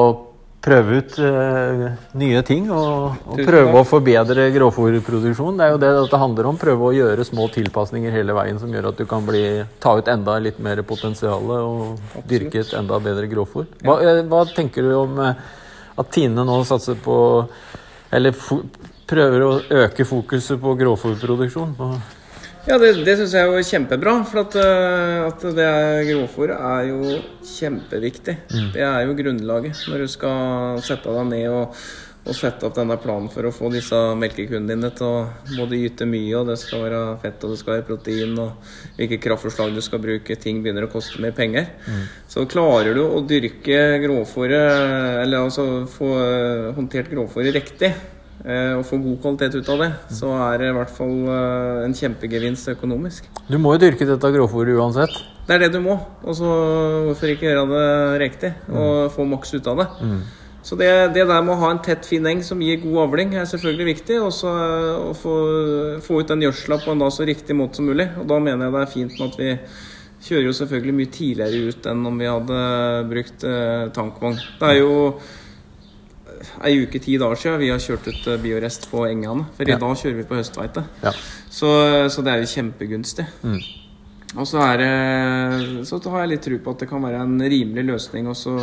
prøve 0.68 1.00
ut 1.00 1.18
eh, 1.24 1.84
nye 2.20 2.44
ting. 2.46 2.68
Og, 2.74 3.18
og 3.26 3.42
prøve 3.48 3.82
å 3.82 3.88
forbedre 3.88 4.50
grovfòrproduksjonen. 4.56 5.58
Det 5.58 5.68
er 5.68 5.74
jo 5.74 5.82
det 5.82 5.92
dette 6.02 6.22
handler 6.22 6.52
om. 6.52 6.60
Prøve 6.60 6.90
å 6.90 6.96
gjøre 6.96 7.28
små 7.28 7.48
tilpasninger 7.56 8.14
hele 8.14 8.36
veien 8.38 8.60
som 8.62 8.74
gjør 8.74 8.92
at 8.92 9.00
du 9.00 9.08
kan 9.10 9.26
bli, 9.26 9.46
ta 9.84 9.96
ut 9.98 10.12
enda 10.12 10.38
litt 10.44 10.60
mer 10.64 10.84
potensial 10.88 11.54
og 11.58 11.78
Absolutt. 11.96 12.28
dyrke 12.30 12.66
et 12.66 12.76
enda 12.78 13.00
bedre 13.04 13.30
grovfòr. 13.32 13.70
Hva, 13.86 14.02
eh, 14.04 14.26
hva, 14.28 14.44
tenker 14.54 14.86
du 14.86 14.94
om 15.00 15.24
eh, 15.24 15.48
at 15.98 16.12
Tine 16.14 16.46
nå 16.46 16.60
satser 16.68 17.00
på 17.02 17.18
Eller 18.14 18.36
prøver 19.08 19.44
å 19.44 19.52
øke 19.84 20.06
fokuset 20.08 20.60
på 20.62 20.76
grovfòrproduksjon? 20.80 21.76
Ja, 22.68 22.76
det, 22.80 22.90
det 23.08 23.14
syns 23.16 23.34
jeg 23.36 23.48
er 23.48 23.54
jo 23.56 23.68
kjempebra. 23.68 24.14
For 24.28 24.44
at, 24.44 24.56
eh, 24.60 25.28
at 25.28 25.46
det 25.56 25.70
grovfòret 26.10 26.56
er 26.58 26.90
jo 26.90 27.20
kjempeviktig. 27.48 28.36
Mm. 28.52 28.68
Det 28.76 28.84
er 28.84 29.06
jo 29.08 29.16
grunnlaget 29.22 29.86
når 29.88 30.04
du 30.04 30.12
skal 30.12 30.82
sette 30.84 31.14
deg 31.16 31.30
ned 31.32 31.48
og, 31.52 31.80
og 32.28 32.36
sette 32.36 32.68
opp 32.68 32.76
denne 32.76 32.98
planen 33.02 33.30
for 33.32 33.48
å 33.48 33.54
få 33.56 33.72
disse 33.74 33.98
melkekundene 34.20 34.76
dine 34.76 34.92
til 34.96 35.08
å 35.08 35.56
både 35.56 35.80
gyte 35.80 36.08
mye, 36.10 36.34
og 36.40 36.52
det 36.52 36.58
skal 36.62 36.84
være 36.86 37.02
fett 37.24 37.46
og 37.46 37.54
det 37.54 37.62
skal 37.62 37.76
være 37.78 37.88
protein, 37.88 38.36
og 38.44 38.98
hvilke 39.00 39.22
kraftforslag 39.24 39.74
du 39.76 39.82
skal 39.86 40.04
bruke. 40.04 40.38
Ting 40.42 40.60
begynner 40.64 40.88
å 40.88 40.92
koste 40.92 41.22
mer 41.24 41.36
penger. 41.38 41.72
Mm. 41.88 42.04
Så 42.30 42.46
klarer 42.52 42.98
du 42.98 43.06
å 43.06 43.24
dyrke 43.28 43.80
grovfòret, 44.04 45.24
eller 45.24 45.48
altså 45.48 45.88
få 45.92 46.12
eh, 46.20 46.70
håndtert 46.78 47.12
grovfòret 47.14 47.56
riktig, 47.56 47.96
Eh, 48.46 48.74
og 48.78 48.86
få 48.86 49.00
god 49.02 49.18
kvalitet 49.24 49.58
ut 49.58 49.70
av 49.74 49.82
det, 49.82 49.88
så 50.14 50.30
er 50.46 50.62
det 50.62 50.68
i 50.70 50.76
hvert 50.78 50.92
fall 50.94 51.16
eh, 51.34 51.80
en 51.88 51.96
kjempegevinst 51.98 52.70
økonomisk. 52.76 53.26
Du 53.50 53.58
må 53.60 53.74
jo 53.74 53.82
dyrke 53.82 54.06
dette 54.08 54.30
grovfòret 54.36 54.78
uansett? 54.78 55.16
Det 55.48 55.56
er 55.56 55.66
det 55.66 55.72
du 55.74 55.82
må. 55.84 55.98
Og 56.24 56.38
så 56.38 56.52
hvorfor 57.08 57.34
ikke 57.34 57.48
gjøre 57.50 57.66
det 57.72 57.88
riktig 58.22 58.52
og 58.70 59.08
mm. 59.08 59.12
få 59.16 59.26
maks 59.32 59.56
ut 59.58 59.68
av 59.72 59.82
det. 59.82 59.88
Mm. 60.00 60.22
Så 60.68 60.76
det, 60.76 60.90
det, 61.16 61.24
der 61.30 61.44
med 61.46 61.54
å 61.54 61.62
ha 61.62 61.70
en 61.72 61.80
tett, 61.80 62.04
fin 62.04 62.26
eng 62.28 62.42
som 62.44 62.60
gir 62.60 62.82
god 62.82 63.06
avling, 63.06 63.38
er 63.40 63.46
selvfølgelig 63.48 63.86
viktig. 63.94 64.18
Og 64.20 64.34
så 64.36 64.52
å 64.52 65.14
få, 65.16 65.36
få, 66.04 66.20
ut 66.20 66.34
den 66.34 66.44
gjødsla 66.44 66.82
på 66.84 66.92
en 66.92 67.04
da 67.06 67.08
så 67.14 67.28
riktig 67.28 67.56
måte 67.56 67.80
som 67.80 67.88
mulig. 67.88 68.10
Og 68.20 68.28
da 68.28 68.42
mener 68.44 68.68
jeg 68.68 68.76
det 68.76 68.82
er 68.82 68.92
fint 68.92 69.16
med 69.16 69.30
at 69.30 69.40
vi 69.40 69.54
kjører 70.28 70.50
jo 70.50 70.58
selvfølgelig 70.58 70.98
mye 70.98 71.14
tidligere 71.14 71.72
ut 71.72 71.88
enn 71.88 72.04
om 72.10 72.20
vi 72.20 72.28
hadde 72.28 72.60
brukt 73.14 73.48
eh, 73.48 73.86
tankvogn. 73.96 74.42
Det 74.60 74.74
er 74.74 74.82
jo 74.82 74.92
ei 76.68 76.76
uke, 76.84 77.00
ti 77.00 77.16
dager 77.22 77.40
siden 77.40 77.64
vi 77.64 77.72
har 77.72 77.82
kjørt 77.88 78.12
ut 78.12 78.30
eh, 78.34 78.44
biorest 78.44 78.90
på 78.92 79.08
Engene. 79.08 79.48
For 79.56 79.72
ja. 79.72 79.80
i 79.80 79.86
dag 79.88 79.98
kjører 80.04 80.20
vi 80.20 80.28
på 80.28 80.42
høstveite. 80.42 80.88
Ja. 81.06 81.16
Så, 81.48 81.74
så, 82.12 82.28
det 82.28 82.36
er 82.36 82.44
jo 82.44 82.54
kjempegunstig. 82.58 83.30
Mm. 83.48 83.60
Og 84.36 84.44
så, 84.44 84.60
er 84.68 85.84
så 85.88 86.04
har 86.12 86.26
jeg 86.26 86.36
litt 86.36 86.48
tro 86.52 86.60
på 86.60 86.76
at 86.76 86.84
det 86.84 86.92
kan 86.92 87.08
være 87.08 87.24
en 87.24 87.40
rimelig 87.40 87.88
løsning. 87.94 88.28
Og 88.28 88.36
så 88.36 88.58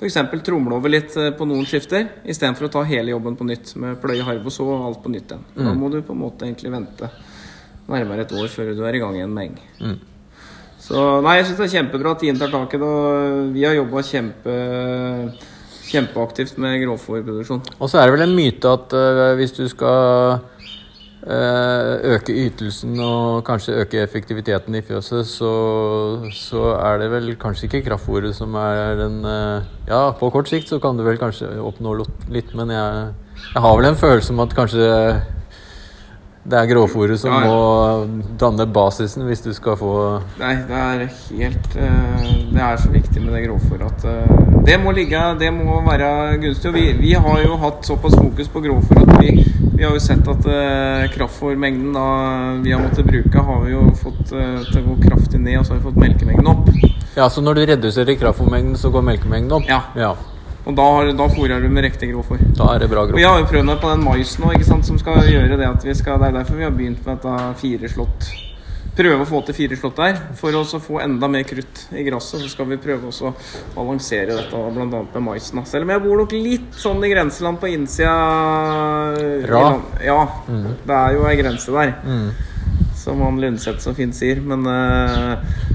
f.eks. 0.00 0.18
tromle 0.44 0.78
over 0.78 0.92
litt 0.92 1.16
eh, 1.20 1.30
på 1.36 1.46
noen 1.48 1.66
skifter, 1.68 2.08
istedenfor 2.24 2.70
å 2.70 2.72
ta 2.78 2.84
hele 2.88 3.12
jobben 3.12 3.36
på 3.36 3.46
nytt 3.48 3.74
med 3.80 3.98
pløye, 4.00 4.24
harv 4.24 4.46
og 4.48 4.54
så 4.54 4.64
og 4.64 4.86
alt 4.88 5.02
på 5.04 5.12
nytt 5.12 5.34
igjen. 5.34 5.44
Mm. 5.56 5.64
Da 5.66 5.74
må 5.76 5.90
du 5.92 6.00
på 6.00 6.16
en 6.16 6.22
måte 6.22 6.48
egentlig 6.48 6.72
vente 6.72 7.10
nærmere 7.90 8.24
et 8.24 8.32
år 8.38 8.48
før 8.48 8.72
du 8.76 8.84
er 8.86 8.96
i 8.96 9.02
gang 9.02 9.18
igjen 9.18 9.34
med 9.34 9.50
eng. 9.50 9.60
Mm. 9.82 9.98
Så 10.80 11.06
nei, 11.22 11.36
jeg 11.38 11.50
syns 11.50 11.60
det 11.60 11.66
er 11.66 11.74
kjempebra 11.76 12.14
at 12.14 12.22
Tine 12.24 12.40
tar 12.40 12.52
tak 12.54 12.74
i 12.74 12.80
det. 12.80 12.88
Og 12.88 13.50
vi 13.54 13.66
har 13.66 13.76
jobba 13.76 14.02
kjempe 14.06 14.54
kjempeaktivt 15.90 16.58
med 16.62 16.78
grovfòrproduksjon. 16.84 17.62
Og 17.78 17.90
så 17.90 17.98
er 18.00 18.08
det 18.08 18.14
vel 18.14 18.24
en 18.28 18.36
myte 18.36 18.70
at 18.70 18.94
uh, 18.94 19.32
hvis 19.38 19.54
du 19.56 19.64
skal 19.70 20.38
øke 21.20 22.32
ytelsen 22.32 22.94
og 23.04 23.42
kanskje 23.44 23.74
øke 23.82 24.00
effektiviteten 24.00 24.74
i 24.74 24.80
fjøset, 24.80 25.26
så, 25.28 25.50
så 26.32 26.62
er 26.78 27.02
det 27.02 27.10
vel 27.12 27.34
kanskje 27.36 27.68
ikke 27.68 27.82
kraftfôret 27.90 28.32
som 28.32 28.54
er 28.56 28.96
den 28.96 29.20
uh, 29.24 29.60
Ja, 29.88 30.10
på 30.16 30.30
kort 30.32 30.48
sikt 30.48 30.68
så 30.68 30.78
kan 30.80 30.96
du 30.96 31.04
vel 31.04 31.20
kanskje 31.20 31.50
oppnå 31.60 31.98
litt, 32.32 32.54
men 32.56 32.72
jeg, 32.72 33.12
jeg 33.52 33.62
har 33.66 33.76
vel 33.76 33.90
en 33.90 34.00
følelse 34.00 34.32
om 34.32 34.40
at 34.46 34.56
kanskje 34.56 34.88
det 36.50 36.58
er 36.58 36.68
grovfòret 36.72 37.20
som 37.20 37.32
ja, 37.32 37.40
ja. 37.44 37.48
må 37.48 38.26
danne 38.40 38.66
basisen 38.70 39.26
hvis 39.28 39.44
du 39.44 39.50
skal 39.54 39.76
få 39.78 39.92
Nei, 40.40 40.54
det 40.68 40.80
er 40.80 41.04
helt 41.06 41.68
Det 41.76 42.62
er 42.66 42.80
så 42.80 42.90
viktig 42.92 43.22
med 43.22 43.36
det 43.36 43.44
grovfòret 43.46 43.86
at 43.90 44.48
det 44.66 44.76
må 44.82 44.92
ligge, 44.92 45.18
det 45.40 45.48
må 45.54 45.78
være 45.86 46.36
gunstig. 46.42 46.68
Og 46.68 46.74
vi, 46.76 46.82
vi 46.98 47.12
har 47.16 47.38
jo 47.42 47.56
hatt 47.62 47.86
såpass 47.88 48.12
fokus 48.14 48.50
på 48.52 48.60
grovfòr 48.66 49.00
at 49.00 49.12
vi, 49.22 49.30
vi, 49.72 49.82
har 49.82 49.94
jo 49.94 50.02
sett 50.04 50.28
at 50.28 50.48
kraftfôrmengden 51.14 51.96
da 51.96 52.04
vi 52.60 52.74
har 52.74 52.82
måttet 52.82 53.08
bruke, 53.08 53.46
har 53.48 53.62
vi 53.64 53.72
jo 53.72 53.86
fått 54.02 54.20
til 54.28 54.82
å 54.82 54.84
gå 54.90 54.98
kraftig 55.06 55.40
ned, 55.40 55.62
og 55.62 55.64
så 55.64 55.74
har 55.74 55.80
vi 55.80 55.86
fått 55.88 56.02
melkemengden 56.02 56.52
opp. 56.52 56.68
Ja, 57.16 57.30
Så 57.32 57.42
når 57.42 57.54
du 57.54 57.64
reduserer 57.72 58.20
kraftfòrmengden, 58.20 58.76
så 58.76 58.92
går 58.92 59.06
melkemengden 59.08 59.56
opp? 59.58 59.66
Ja. 59.68 59.80
ja. 59.96 60.12
Og 60.66 60.76
da, 60.76 60.88
da 61.16 61.30
fôrer 61.32 61.62
du 61.62 61.70
med 61.72 61.86
riktig 61.88 62.10
grovfôr. 62.12 62.42
Da 62.58 62.74
er 62.74 62.84
det 62.84 62.90
bra 62.92 63.06
grovfôr. 63.06 63.22
Vi 63.22 63.26
har 63.28 63.40
jo 63.40 63.48
prøvd 63.48 63.74
på 63.80 63.94
den 63.94 64.04
maisen 64.04 64.46
òg, 64.50 64.68
som 64.68 65.00
skal 65.00 65.24
gjøre 65.24 65.56
det 65.56 65.68
at 65.68 65.88
vi 65.88 65.96
skal 65.96 66.20
Det 66.20 66.30
er 66.30 66.38
derfor 66.40 66.60
vi 66.60 66.68
har 66.68 66.76
begynt 66.76 67.04
med 67.06 67.16
dette 67.16 67.52
fireslått 67.62 68.30
prøve 69.00 69.24
å 69.24 69.28
få 69.28 69.40
til 69.46 69.56
fire 69.56 69.78
slått 69.78 70.00
der. 70.00 70.18
For 70.38 70.56
å 70.56 70.64
få 70.82 71.00
enda 71.04 71.28
mer 71.30 71.46
krutt 71.48 71.84
i 71.96 72.04
gresset, 72.06 72.42
så 72.42 72.50
skal 72.52 72.68
vi 72.70 72.80
prøve 72.82 73.10
å 73.10 73.32
balansere 73.74 74.36
dette 74.36 74.62
bl.a. 74.74 74.86
med 74.86 75.24
maisen. 75.24 75.62
Selv 75.68 75.86
om 75.86 75.94
jeg 75.94 76.04
bor 76.04 76.22
nok 76.22 76.36
litt 76.36 76.78
sånn 76.78 77.02
i 77.06 77.12
grenseland 77.12 77.60
på 77.62 77.70
innsida. 77.72 78.14
Ra. 79.50 79.64
Ja, 80.04 80.20
mm. 80.48 80.70
det 80.86 81.00
er 81.00 81.16
jo 81.16 81.26
ei 81.30 81.36
grense 81.40 81.74
der. 81.76 81.96
Mm. 82.04 82.30
Som 83.00 83.22
han 83.24 83.40
Lundseth 83.40 83.80
så 83.84 83.94
fint 83.96 84.16
sier. 84.16 84.42
Men, 84.44 84.66
uh, 84.68 85.69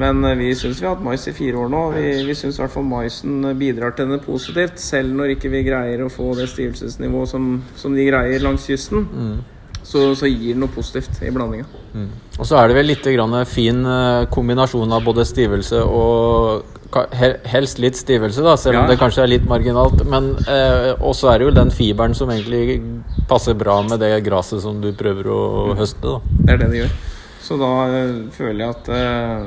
men 0.00 0.24
vi 0.40 0.50
syns 0.56 0.80
vi 0.80 0.88
har 0.88 0.96
hatt 0.96 1.04
mais 1.04 1.28
i 1.28 1.36
fire 1.36 1.60
år 1.60 1.70
nå. 1.72 1.84
Vi, 1.94 2.08
vi 2.26 2.36
syns 2.38 2.58
i 2.58 2.64
hvert 2.64 2.74
fall 2.74 2.88
maisen 2.88 3.44
bidrar 3.60 3.94
til 3.96 4.10
det 4.14 4.22
positivt, 4.24 4.80
selv 4.80 5.12
når 5.16 5.36
ikke 5.36 5.52
vi 5.52 5.64
greier 5.68 6.04
å 6.04 6.12
få 6.12 6.32
det 6.38 6.48
stivelsesnivået 6.52 7.32
som, 7.32 7.56
som 7.76 7.96
de 7.96 8.08
greier 8.08 8.44
langs 8.44 8.68
kysten. 8.70 9.08
Mm 9.12 9.40
så, 9.90 10.14
så 10.14 10.28
gir 10.28 10.54
det 10.54 10.60
noe 10.60 10.72
positivt 10.72 11.22
i 11.24 11.30
blandinga. 11.34 11.66
Mm. 11.94 12.10
Og 12.38 12.46
så 12.46 12.58
er 12.60 12.70
det 12.70 12.76
vel 12.78 12.90
litt 12.92 13.06
fin 13.50 13.80
eh, 13.86 14.26
kombinasjon 14.32 14.92
av 14.92 15.06
både 15.06 15.26
stivelse 15.28 15.82
og 15.86 16.76
Helst 16.90 17.78
litt 17.78 17.94
stivelse, 17.94 18.42
da, 18.42 18.56
selv 18.58 18.80
om 18.80 18.88
det 18.90 18.96
kanskje 18.98 19.22
er 19.22 19.28
litt 19.30 19.44
marginalt. 19.46 20.00
Men 20.10 20.32
eh, 20.42 20.88
også 20.98 21.28
er 21.30 21.38
det 21.38 21.46
jo 21.46 21.52
den 21.54 21.70
fiberen 21.70 22.16
som 22.18 22.32
egentlig 22.34 22.80
passer 23.30 23.54
bra 23.54 23.76
med 23.86 24.02
det 24.02 24.08
gresset 24.26 24.64
som 24.64 24.80
du 24.82 24.88
prøver 24.98 25.28
å 25.30 25.38
mm. 25.68 25.76
høste. 25.78 26.02
Da. 26.02 26.40
Det 26.40 26.56
er 26.56 26.58
det 26.64 26.70
det 26.72 26.80
gjør. 26.80 26.96
Så 27.40 27.56
da 27.60 27.70
uh, 27.88 28.16
føler 28.34 28.64
jeg 28.64 28.74
at 28.74 28.88
uh, 28.92 29.46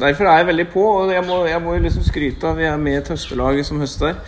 Derfor 0.00 0.28
er 0.30 0.40
jeg 0.40 0.50
veldig 0.52 0.68
på, 0.72 0.84
og 1.00 1.12
jeg 1.12 1.24
må, 1.26 1.40
jeg 1.50 1.62
må 1.62 1.74
liksom 1.82 2.06
skryte 2.06 2.50
av 2.50 2.60
Vi 2.60 2.68
er 2.68 2.78
med 2.80 2.96
i 2.96 3.00
et 3.00 3.10
høstelag 3.14 3.58
som 3.66 3.82
høster 3.82 4.18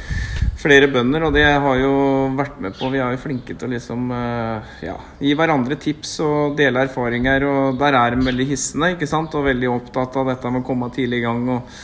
flere 0.66 0.88
bønder, 0.90 1.26
og 1.26 1.34
det 1.36 1.44
har 1.46 1.80
jo 1.80 1.92
vært 2.36 2.60
med 2.62 2.76
på. 2.76 2.90
Vi 2.92 3.00
er 3.02 3.14
jo 3.14 3.22
flinke 3.22 3.54
til 3.54 3.68
å 3.68 3.72
liksom 3.74 4.08
eh, 4.14 4.72
ja, 4.88 4.96
gi 5.22 5.34
hverandre 5.38 5.78
tips 5.80 6.16
og 6.24 6.56
dele 6.58 6.86
erfaringer. 6.86 7.46
Og 7.50 7.78
der 7.80 7.98
er 7.98 8.16
de 8.16 8.26
veldig 8.26 8.48
hissende 8.50 8.94
ikke 8.94 9.08
sant? 9.10 9.34
og 9.36 9.46
veldig 9.46 9.70
opptatt 9.72 10.16
av 10.20 10.32
dette 10.32 10.52
med 10.52 10.64
å 10.64 10.66
komme 10.66 10.90
tidlig 10.94 11.22
i 11.22 11.26
gang. 11.26 11.44
Og, 11.58 11.76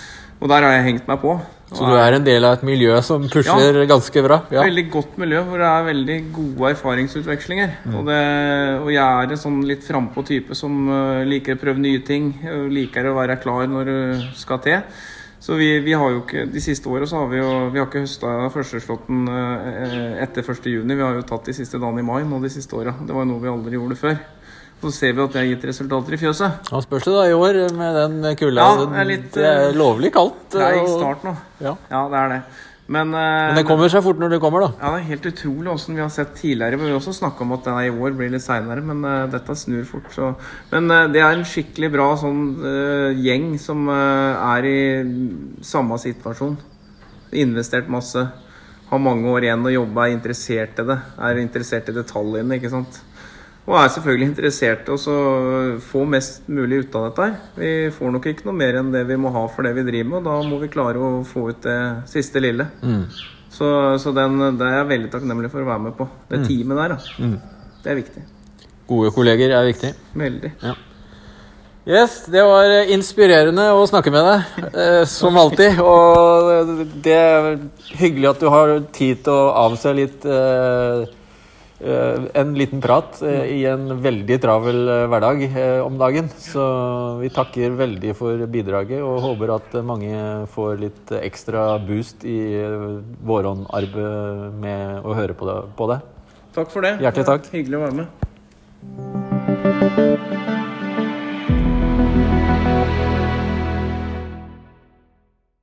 og 0.42 0.50
der 0.50 0.66
har 0.66 0.72
jeg 0.74 0.88
hengt 0.90 1.10
meg 1.10 1.20
på. 1.22 1.36
Så 1.72 1.86
du 1.88 1.94
er 1.96 2.18
en 2.18 2.24
del 2.26 2.44
av 2.44 2.58
et 2.58 2.64
miljø 2.66 2.98
som 3.06 3.22
pusher 3.32 3.78
ja, 3.78 3.86
ganske 3.88 4.22
bra? 4.24 4.42
Ja, 4.52 4.64
veldig 4.66 4.84
godt 4.92 5.14
miljø 5.22 5.40
hvor 5.46 5.62
det 5.62 5.70
er 5.70 5.86
veldig 5.86 6.18
gode 6.34 6.72
erfaringsutvekslinger. 6.74 7.78
Mm. 7.86 7.94
Og, 7.94 8.10
det, 8.10 8.18
og, 8.82 8.90
jeg 8.92 9.06
er 9.06 9.32
en 9.32 9.40
sånn 9.40 9.62
litt 9.70 9.86
frampå 9.86 10.26
type 10.28 10.58
som 10.58 10.82
uh, 10.90 11.22
liker 11.24 11.56
å 11.56 11.62
prøve 11.62 11.80
nye 11.80 12.02
ting. 12.04 12.34
Liker 12.74 13.08
å 13.08 13.16
være 13.16 13.38
klar 13.40 13.70
når 13.70 13.88
du 13.88 14.28
skal 14.36 14.60
til. 14.66 14.82
Så 15.42 15.56
vi, 15.58 15.72
vi, 15.82 15.94
har 15.98 16.12
jo 16.12 16.20
ikke 16.20 16.44
De 16.54 16.60
siste 16.62 16.86
åra 16.86 17.06
så 17.08 17.24
har 17.24 17.32
vi 17.32 17.40
jo 17.40 17.48
Vi 17.74 17.80
har 17.80 17.88
ikke 17.88 18.04
høsta 18.04 18.28
førsteslåtten 18.54 19.24
eh, 19.26 20.04
etter 20.22 20.46
1.6. 20.46 20.68
Vi 20.86 21.00
har 21.00 21.16
jo 21.18 21.24
tatt 21.26 21.50
de 21.50 21.56
siste 21.56 21.80
dagene 21.82 22.04
i 22.04 22.06
mai 22.06 22.20
nå 22.22 22.38
de 22.44 22.52
siste 22.52 22.78
åra. 22.78 22.94
Det 23.02 23.16
var 23.16 23.26
noe 23.26 23.42
vi 23.42 23.50
aldri 23.50 23.74
gjorde 23.74 23.98
før. 23.98 24.20
Så 24.82 24.90
ser 24.90 25.14
vi 25.14 25.22
at 25.22 25.30
det 25.30 25.38
har 25.38 25.46
gitt 25.46 25.64
resultater 25.70 26.16
i 26.16 26.18
fjøset. 26.18 26.72
Ja, 26.72 26.82
spørs 26.82 27.06
det 27.06 27.14
da 27.14 27.22
i 27.30 27.36
år 27.38 27.60
med 27.78 27.98
den 28.00 28.36
kulda. 28.40 28.66
Ja, 28.66 28.82
det, 28.82 28.98
er 28.98 29.08
litt, 29.08 29.30
det 29.36 29.46
er 29.46 29.78
lovlig 29.78 30.10
kaldt. 30.14 30.42
Treig 30.50 30.82
start 30.90 31.22
nå. 31.26 31.36
Ja. 31.62 31.76
ja, 31.92 32.02
det 32.10 32.18
er 32.18 32.32
det. 32.32 32.42
Men, 32.92 33.12
men, 33.14 33.54
det 33.54 33.62
kommer 33.64 33.88
seg 33.88 34.02
fort 34.04 34.18
når 34.18 34.34
det 34.34 34.40
kommer, 34.42 34.64
da. 34.66 34.70
Ja, 34.80 34.90
Det 34.90 35.04
er 35.04 35.10
helt 35.12 35.28
utrolig 35.30 35.70
åssen 35.70 35.96
vi 35.96 36.02
har 36.02 36.10
sett 36.12 36.34
tidligere. 36.36 36.76
Men 36.76 36.88
vi 36.88 36.92
har 36.92 36.98
også 36.98 37.14
snakka 37.14 37.44
om 37.44 37.54
at 37.54 37.64
denne 37.68 37.84
i 37.86 37.92
år 37.94 38.16
blir 38.18 38.32
litt 38.32 38.44
seinere, 38.44 38.82
men 38.84 39.04
uh, 39.06 39.30
dette 39.30 39.56
snur 39.56 39.86
fort. 39.88 40.10
Så. 40.12 40.32
Men 40.72 40.90
uh, 40.90 41.06
det 41.12 41.22
er 41.22 41.36
en 41.36 41.46
skikkelig 41.46 41.92
bra 41.94 42.08
sånn 42.20 42.42
uh, 42.58 43.22
gjeng 43.22 43.54
som 43.62 43.86
er 43.92 44.68
i 44.68 44.80
samme 45.64 46.00
situasjon. 46.02 46.58
Investert 47.44 47.88
masse. 47.92 48.26
Har 48.90 49.00
mange 49.00 49.30
år 49.30 49.46
igjen 49.46 49.70
å 49.70 49.72
jobbe, 49.72 50.04
er 50.04 50.18
interessert 50.18 50.82
i 50.82 50.88
det. 50.90 50.98
Er 51.30 51.40
interessert 51.40 51.88
i 51.88 51.96
detaljene, 51.96 52.58
ikke 52.58 52.74
sant. 52.74 52.98
Og 53.62 53.76
er 53.78 53.90
selvfølgelig 53.94 54.26
interessert 54.32 54.88
i 54.90 54.94
å 54.94 55.18
få 55.86 56.02
mest 56.10 56.48
mulig 56.50 56.82
ut 56.82 56.96
av 56.98 57.04
dette. 57.06 57.26
her. 57.28 57.34
Vi 57.54 57.90
får 57.94 58.14
nok 58.16 58.26
ikke 58.26 58.48
noe 58.48 58.58
mer 58.58 58.80
enn 58.80 58.90
det 58.90 59.04
vi 59.06 59.18
må 59.20 59.30
ha 59.30 59.44
for 59.46 59.62
det 59.62 59.76
vi 59.76 59.84
driver 59.86 60.08
med, 60.10 60.18
og 60.18 60.26
da 60.26 60.48
må 60.48 60.58
vi 60.58 60.70
klare 60.72 60.98
å 60.98 61.22
få 61.26 61.48
ut 61.52 61.62
det 61.62 61.78
siste 62.10 62.42
lille. 62.42 62.66
Mm. 62.82 63.04
Så, 63.52 63.68
så 64.02 64.14
den, 64.16 64.40
det 64.58 64.66
er 64.66 64.80
jeg 64.80 64.90
veldig 64.90 65.12
takknemlig 65.12 65.52
for 65.52 65.62
å 65.62 65.68
være 65.68 65.84
med 65.86 65.94
på. 65.98 66.08
Det 66.30 66.42
mm. 66.42 66.48
teamet 66.48 66.80
der, 66.82 66.96
da. 66.96 67.22
Mm. 67.22 67.68
Det 67.84 67.92
er 67.92 68.00
viktig. 68.00 68.24
Gode 68.90 69.14
kolleger 69.14 69.54
er 69.54 69.70
viktig. 69.70 69.92
Veldig. 70.24 70.52
Ja. 70.64 70.74
Yes, 71.82 72.20
det 72.30 72.42
var 72.46 72.76
inspirerende 72.94 73.70
å 73.74 73.86
snakke 73.90 74.10
med 74.14 74.26
deg, 74.26 74.68
eh, 74.70 75.00
som 75.10 75.38
alltid. 75.38 75.78
Og 75.82 76.84
det 77.02 77.14
er 77.14 77.48
hyggelig 77.98 78.34
at 78.34 78.42
du 78.42 78.50
har 78.54 78.76
tid 78.94 79.22
til 79.26 79.34
å 79.34 79.50
avse 79.64 79.94
litt 79.98 80.26
eh, 80.26 81.02
Eh, 81.02 81.21
en 81.82 82.54
liten 82.54 82.80
prat 82.82 83.22
eh, 83.26 83.44
i 83.58 83.64
en 83.66 84.00
veldig 84.02 84.40
travel 84.42 84.88
eh, 84.88 85.06
hverdag 85.10 85.42
om 85.84 85.98
dagen. 86.00 86.28
Så 86.38 86.62
vi 87.20 87.28
takker 87.34 87.70
veldig 87.78 88.14
for 88.18 88.46
bidraget 88.52 89.02
og 89.02 89.20
håper 89.26 89.48
at 89.56 89.68
mange 89.86 90.14
får 90.54 90.72
litt 90.82 91.12
ekstra 91.22 91.78
boost 91.82 92.24
i 92.24 92.62
våronarbeidet 93.26 94.52
med 94.62 94.82
å 95.04 95.14
høre 95.18 95.34
på 95.36 95.44
det, 95.48 95.58
på 95.78 95.84
det. 95.92 96.00
Takk 96.56 96.68
for 96.72 96.80
det. 96.84 96.92
Hjertelig 97.02 97.26
takk. 97.28 97.42
Hyggelig 97.54 97.76
å 97.78 97.84
være 97.86 97.96
med. 98.02 98.08